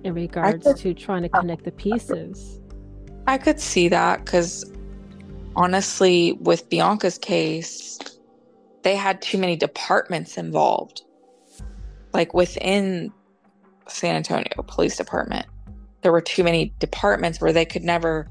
[0.03, 2.59] in regards could, to trying to uh, connect the pieces
[3.27, 4.71] i could see that because
[5.55, 7.99] honestly with bianca's case
[8.83, 11.03] they had too many departments involved.
[12.13, 13.11] Like within
[13.87, 15.45] San Antonio Police Department,
[16.01, 18.27] there were too many departments where they could never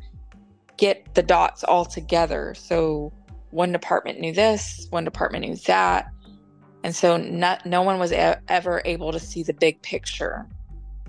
[0.76, 2.54] get the dots all together.
[2.54, 3.12] So
[3.50, 6.06] one department knew this, one department knew that.
[6.82, 10.46] And so not, no one was e- ever able to see the big picture.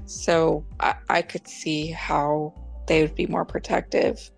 [0.06, 2.54] So I, I could see how
[2.88, 4.32] they would be more protective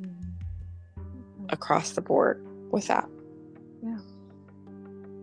[0.00, 1.46] mm-hmm.
[1.48, 3.08] across the board with that.
[3.82, 3.98] Yeah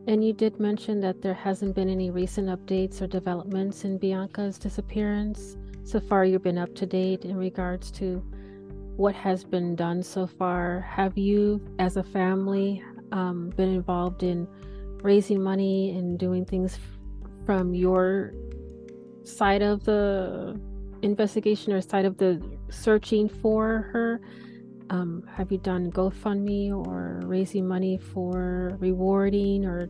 [0.07, 4.59] and you did mention that there hasn't been any recent updates or developments in Bianca's
[4.59, 5.57] disappearance.
[5.83, 8.23] So far, you've been up to date in regards to
[8.97, 10.81] what has been done so far.
[10.81, 14.47] Have you, as a family, um, been involved in
[15.01, 16.79] raising money and doing things
[17.45, 18.33] from your
[19.23, 20.59] side of the
[21.01, 24.21] investigation or side of the searching for her?
[24.89, 29.89] um, have you done GoFundMe or raising money for rewarding or?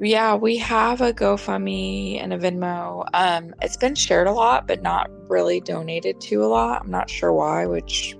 [0.00, 3.04] Yeah, we have a GoFundMe and a Venmo.
[3.14, 6.82] Um, it's been shared a lot, but not really donated to a lot.
[6.82, 8.16] I'm not sure why, which,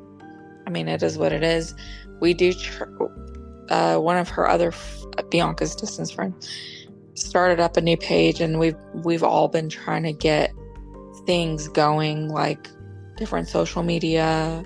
[0.67, 1.75] I mean, it is what it is.
[2.21, 2.53] We do.
[2.53, 2.85] Tr-
[3.69, 4.73] uh, one of her other
[5.31, 6.35] Bianca's distance friend
[7.15, 10.53] started up a new page, and we've we've all been trying to get
[11.27, 12.69] things going, like
[13.17, 14.65] different social media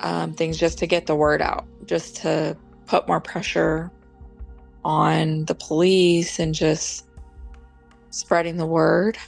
[0.00, 3.90] um, things just to get the word out, just to put more pressure
[4.84, 7.06] on the police and just
[8.10, 9.18] spreading the word.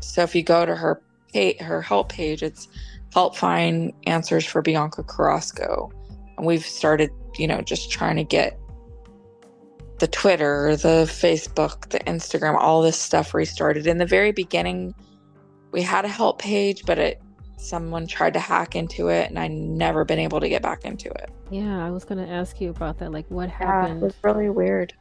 [0.00, 1.00] So if you go to her
[1.60, 2.68] her help page, it's
[3.12, 5.90] help find answers for Bianca Carrasco.
[6.36, 8.58] And we've started, you know, just trying to get
[9.98, 13.86] the Twitter, the Facebook, the Instagram, all this stuff restarted.
[13.86, 14.94] In the very beginning,
[15.70, 17.22] we had a help page, but it
[17.56, 21.08] someone tried to hack into it and I never been able to get back into
[21.08, 21.30] it.
[21.50, 23.12] Yeah, I was going to ask you about that.
[23.12, 24.00] Like, what happened?
[24.00, 24.92] Yeah, it was really weird.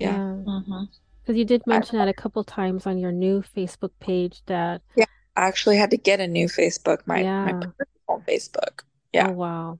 [0.00, 0.10] Yeah.
[0.10, 0.74] Because yeah.
[0.74, 1.34] mm-hmm.
[1.34, 4.82] you did mention I, that a couple times on your new Facebook page that.
[4.96, 5.04] Yeah,
[5.36, 7.44] I actually had to get a new Facebook, my, yeah.
[7.44, 8.80] my personal Facebook.
[9.12, 9.28] Yeah.
[9.28, 9.78] Oh, wow.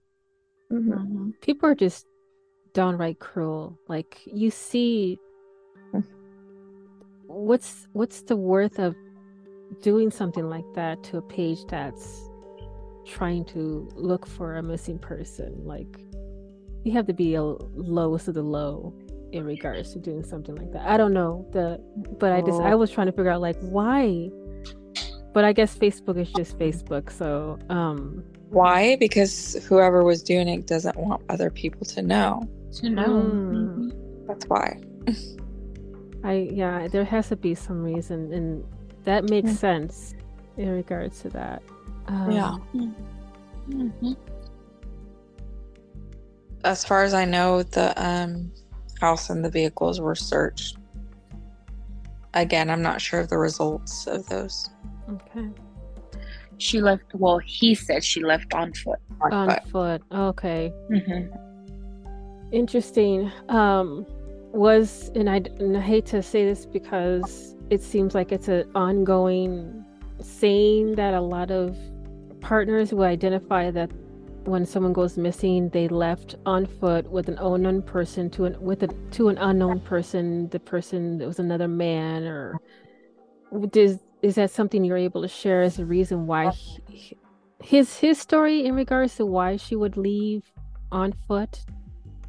[0.73, 0.93] Mm-hmm.
[0.93, 1.31] mm-hmm.
[1.41, 2.07] People are just
[2.75, 3.79] downright cruel.
[3.89, 5.19] Like, you see.
[7.27, 8.97] What's what's the worth of
[9.83, 12.29] doing something like that to a page that's
[13.09, 15.65] trying to look for a missing person.
[15.65, 15.99] Like
[16.85, 18.95] you have to be a lowest of the low
[19.33, 20.87] in regards to doing something like that.
[20.87, 21.81] I don't know the,
[22.19, 24.31] but I just I was trying to figure out like why,
[25.33, 27.11] but I guess Facebook is just Facebook.
[27.11, 28.97] So, um, why?
[28.97, 32.49] Because whoever was doing it doesn't want other people to know.
[32.81, 33.05] To know.
[33.05, 34.27] Mm.
[34.27, 34.81] That's why.
[36.25, 38.65] I yeah, there has to be some reason, and
[39.05, 39.57] that makes mm-hmm.
[39.57, 40.15] sense
[40.57, 41.63] in regards to that.
[42.07, 42.57] Um, yeah.
[43.69, 44.13] Mm-hmm.
[46.65, 48.51] As far as I know, the um,
[49.01, 50.77] house and the vehicles were searched.
[52.35, 54.69] Again, I'm not sure of the results of those.
[55.09, 55.49] Okay.
[56.59, 57.05] She left.
[57.15, 58.99] Well, he said she left on foot.
[59.21, 59.71] On, on foot.
[59.71, 60.03] foot.
[60.13, 60.73] Okay.
[60.91, 61.35] Mm-hmm.
[62.53, 63.31] Interesting.
[63.49, 64.07] Um,
[64.53, 68.71] was and I, and I hate to say this because it seems like it's an
[68.75, 69.85] ongoing
[70.21, 71.77] saying that a lot of
[72.41, 73.91] partners will identify that
[74.45, 78.83] when someone goes missing, they left on foot with an unknown person to an with
[78.83, 80.49] a to an unknown person.
[80.49, 82.59] The person that was another man, or
[83.71, 87.17] does is that something you're able to share as a reason why he,
[87.63, 90.51] his his story in regards to why she would leave
[90.91, 91.65] on foot?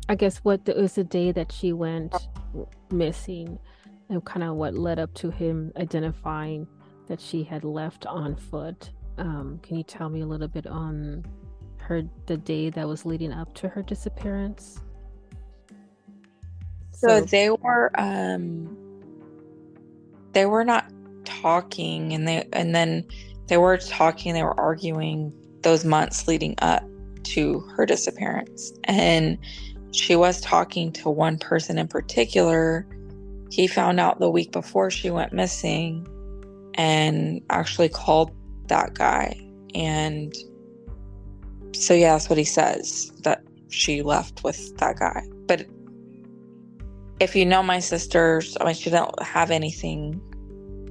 [0.08, 2.16] I guess what the, was the day that she went
[2.92, 3.60] missing,
[4.10, 6.68] and kind of what led up to him identifying
[7.08, 8.92] that she had left on foot.
[9.18, 11.26] Um, can you tell me a little bit on
[11.78, 14.80] her the day that was leading up to her disappearance?
[16.92, 18.78] So, so they were um
[20.34, 20.92] they were not
[21.42, 23.06] talking and they and then
[23.48, 26.84] they were talking they were arguing those months leading up
[27.24, 28.72] to her disappearance.
[28.86, 29.38] And
[29.92, 32.88] she was talking to one person in particular.
[33.52, 36.08] He found out the week before she went missing
[36.76, 38.32] and actually called
[38.68, 39.40] that guy.
[39.76, 40.34] And
[41.74, 45.24] so yeah that's what he says that she left with that guy.
[45.48, 45.66] But
[47.20, 50.22] if you know my sisters i mean she didn't have anything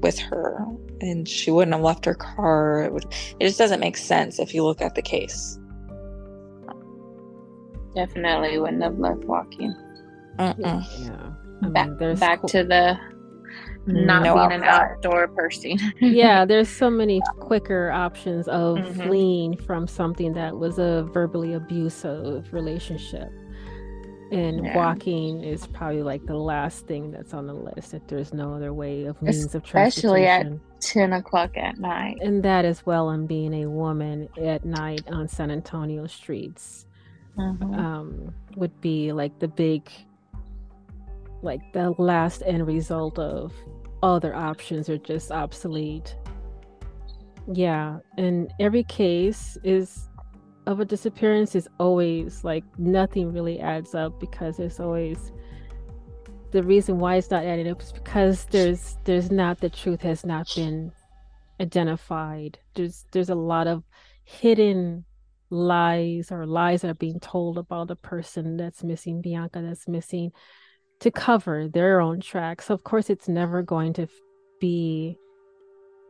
[0.00, 0.64] with her
[1.00, 2.82] and she wouldn't have left her car.
[2.82, 5.58] It would it just doesn't make sense if you look at the case.
[7.94, 9.74] Definitely wouldn't have left walking.
[10.38, 10.82] Yeah.
[11.62, 12.98] I back, mean, back co- to the
[13.86, 15.78] not no being an outdoor person.
[16.00, 19.02] Yeah there's so many quicker options of mm-hmm.
[19.02, 23.30] fleeing from something that was a verbally abusive relationship
[24.30, 24.76] and yeah.
[24.76, 28.72] walking is probably like the last thing that's on the list if there's no other
[28.72, 30.60] way of means Especially of transportation.
[30.78, 32.18] Especially at 10 o'clock at night.
[32.20, 36.86] And that as well and being a woman at night on San Antonio streets
[37.38, 37.74] mm-hmm.
[37.74, 39.90] um, would be like the big,
[41.42, 43.52] like the last end result of
[44.02, 46.16] other options are just obsolete.
[47.50, 50.07] Yeah, and every case is
[50.68, 55.32] of a disappearance is always like nothing really adds up because there's always
[56.50, 60.26] the reason why it's not adding up is because there's there's not the truth has
[60.26, 60.92] not been
[61.58, 62.58] identified.
[62.74, 63.82] There's there's a lot of
[64.24, 65.06] hidden
[65.48, 70.32] lies or lies that are being told about the person that's missing bianca that's missing
[71.00, 72.66] to cover their own tracks.
[72.66, 74.06] So of course it's never going to
[74.60, 75.16] be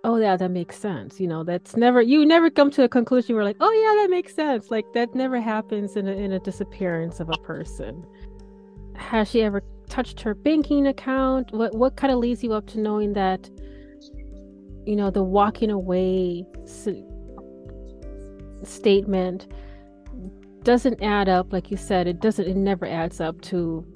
[0.04, 3.34] oh yeah that makes sense you know that's never you never come to a conclusion
[3.34, 6.38] where like oh yeah that makes sense like that never happens in a, in a
[6.40, 8.06] disappearance of a person.
[8.94, 11.52] Has she ever touched her banking account?
[11.52, 13.50] What what kind of leads you up to knowing that
[14.86, 16.88] you know the walking away s-
[18.62, 19.46] statement
[20.62, 23.86] doesn't add up like you said it doesn't it never adds up to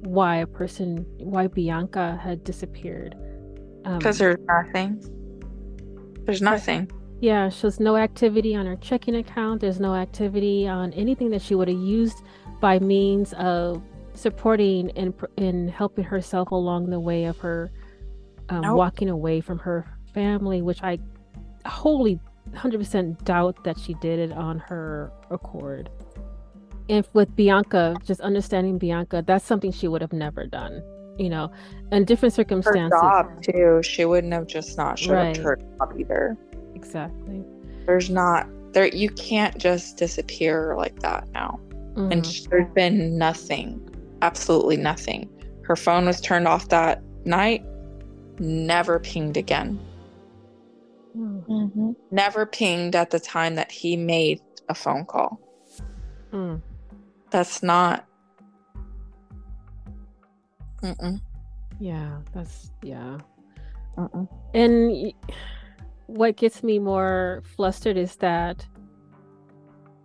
[0.00, 3.14] why a person why bianca had disappeared.
[3.82, 5.21] Because um, there's nothing
[6.24, 6.90] there's nothing.
[7.20, 9.60] Yeah, there's no activity on her checking account.
[9.60, 12.22] There's no activity on anything that she would have used
[12.60, 13.82] by means of
[14.14, 17.70] supporting and and helping herself along the way of her
[18.48, 18.76] um, nope.
[18.76, 20.98] walking away from her family, which I
[21.64, 22.18] wholly
[22.50, 25.88] 100% doubt that she did it on her accord.
[26.88, 30.82] And with Bianca, just understanding Bianca, that's something she would have never done
[31.18, 31.50] you know,
[31.90, 32.98] in different circumstances.
[33.00, 33.80] Her job too.
[33.82, 35.28] She wouldn't have just not showed right.
[35.28, 36.36] up to her job either.
[36.74, 37.44] Exactly.
[37.86, 38.86] There's not there.
[38.86, 41.60] You can't just disappear like that now.
[41.94, 42.12] Mm-hmm.
[42.12, 43.80] And there's been nothing,
[44.22, 45.28] absolutely nothing.
[45.64, 47.64] Her phone was turned off that night.
[48.38, 49.78] Never pinged again.
[51.16, 51.92] Mm-hmm.
[52.10, 55.38] Never pinged at the time that he made a phone call.
[56.32, 56.62] Mm.
[57.30, 58.06] That's not
[60.82, 61.20] Mm-mm.
[61.80, 63.18] Yeah, that's yeah.
[63.98, 64.26] Uh-uh.
[64.54, 65.12] And
[66.06, 68.66] what gets me more flustered is that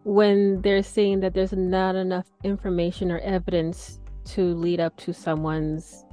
[0.03, 6.05] when they're saying that there's not enough information or evidence to lead up to someone's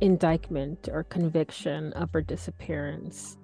[0.00, 3.36] indictment or conviction of her disappearance.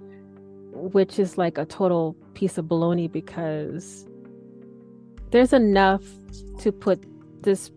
[0.73, 4.07] which is like a total piece of baloney because
[5.31, 6.05] there's enough
[6.61, 7.05] to put
[7.43, 7.71] this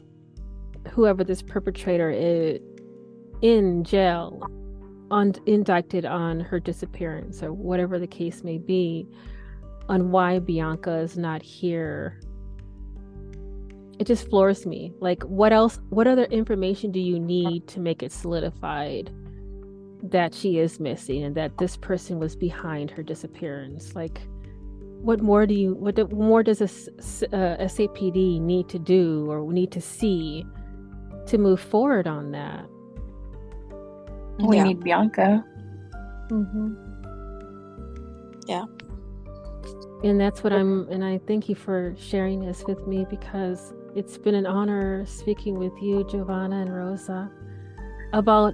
[0.92, 2.60] whoever this perpetrator is
[3.42, 4.48] in jail
[5.10, 9.08] on indicted on her disappearance or whatever the case may be
[9.90, 12.20] on why Bianca is not here.
[14.00, 14.94] It just floors me.
[15.00, 19.12] Like what else what other information do you need to make it solidified
[20.04, 23.96] that she is missing and that this person was behind her disappearance?
[23.96, 24.22] Like
[25.02, 29.72] what more do you what more does a uh, sapd need to do or need
[29.72, 30.46] to see
[31.26, 32.66] to move forward on that
[34.40, 34.64] we yeah.
[34.64, 35.44] need bianca
[36.30, 36.74] mm-hmm.
[38.48, 38.66] yeah
[40.04, 44.18] and that's what i'm and i thank you for sharing this with me because it's
[44.18, 47.30] been an honor speaking with you jovanna and rosa
[48.14, 48.54] about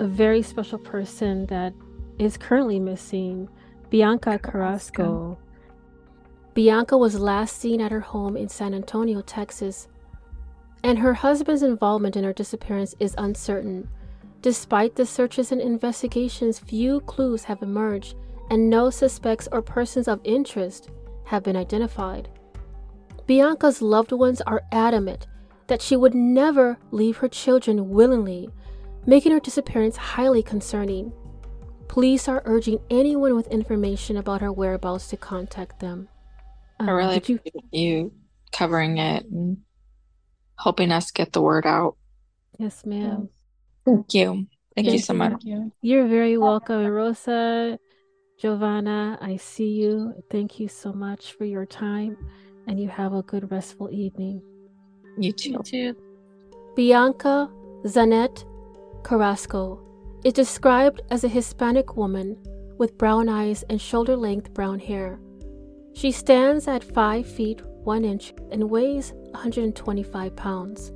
[0.00, 1.72] a very special person that
[2.18, 3.48] is currently missing,
[3.90, 5.38] Bianca Carrasco.
[6.54, 9.88] Bianca was last seen at her home in San Antonio, Texas,
[10.82, 13.88] and her husband's involvement in her disappearance is uncertain.
[14.42, 18.16] Despite the searches and investigations, few clues have emerged,
[18.50, 20.90] and no suspects or persons of interest
[21.24, 22.28] have been identified.
[23.26, 25.26] Bianca's loved ones are adamant
[25.68, 28.50] that she would never leave her children willingly
[29.06, 31.12] making her disappearance highly concerning.
[31.88, 36.08] Police are urging anyone with information about her whereabouts to contact them.
[36.80, 37.80] I um, really appreciate you...
[37.80, 38.12] you
[38.52, 39.58] covering it and
[40.58, 41.96] helping us get the word out.
[42.58, 43.28] Yes, ma'am.
[43.84, 44.46] Thank you.
[44.74, 45.44] Thank, Thank you so much.
[45.44, 45.72] You.
[45.82, 46.86] You're very welcome.
[46.86, 47.78] Rosa,
[48.38, 50.14] Jovanna, I see you.
[50.30, 52.16] Thank you so much for your time,
[52.66, 54.42] and you have a good, restful evening.
[55.18, 55.50] You too.
[55.50, 55.96] You too.
[56.74, 57.50] Bianca,
[57.84, 58.44] Zanette,
[59.02, 59.80] Carrasco
[60.24, 62.36] is described as a Hispanic woman
[62.78, 65.18] with brown eyes and shoulder length brown hair.
[65.94, 70.92] She stands at 5 feet 1 inch and weighs 125 pounds.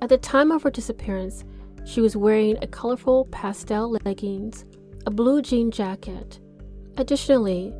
[0.00, 1.44] At the time of her disappearance,
[1.84, 4.64] she was wearing a colorful pastel leggings,
[5.06, 6.40] a blue jean jacket.
[6.96, 7.74] Additionally,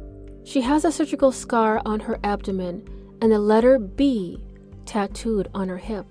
[0.45, 2.87] she has a surgical scar on her abdomen
[3.23, 4.45] and the letter B
[4.85, 6.07] tattooed on her hip.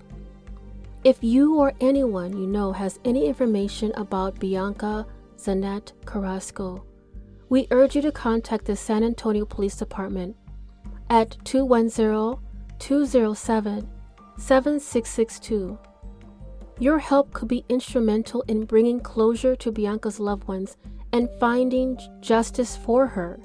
[1.04, 6.84] If you or anyone you know has any information about Bianca Zanette Carrasco,
[7.48, 10.34] we urge you to contact the San Antonio Police Department
[11.10, 12.42] at 210
[12.78, 13.88] 207
[14.36, 15.78] 7662.
[16.78, 20.76] Your help could be instrumental in bringing closure to Bianca's loved ones
[21.12, 23.38] and finding justice for her.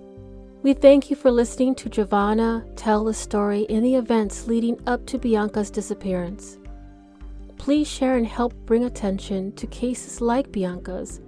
[0.64, 5.06] We thank you for listening to Jovanna tell the story in the events leading up
[5.08, 6.60] to Bianca's disappearance
[7.60, 11.22] please share and help bring attention to cases like Bianca's,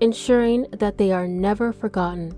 [0.00, 2.34] ensuring that they are never forgotten.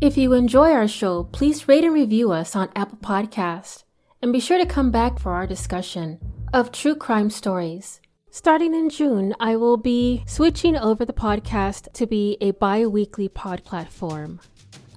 [0.00, 3.82] If you enjoy our show, please rate and review us on Apple Podcast,
[4.22, 6.18] and be sure to come back for our discussion
[6.52, 8.00] of true crime stories.
[8.30, 13.28] Starting in June, I will be switching over the podcast to be a bi weekly
[13.28, 14.40] pod platform.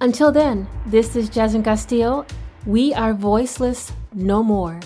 [0.00, 2.26] Until then, this is Jasmine Castillo.
[2.66, 4.80] We are voiceless no more.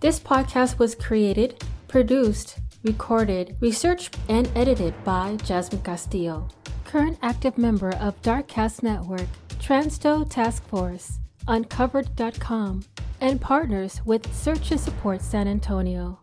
[0.00, 6.48] This podcast was created, produced, recorded, researched, and edited by Jasmine Castillo,
[6.84, 9.26] current active member of Darkcast Network,
[9.60, 11.18] Transto Task Force,
[11.48, 12.84] Uncovered.com,
[13.20, 16.20] and partners with Search and Support San Antonio.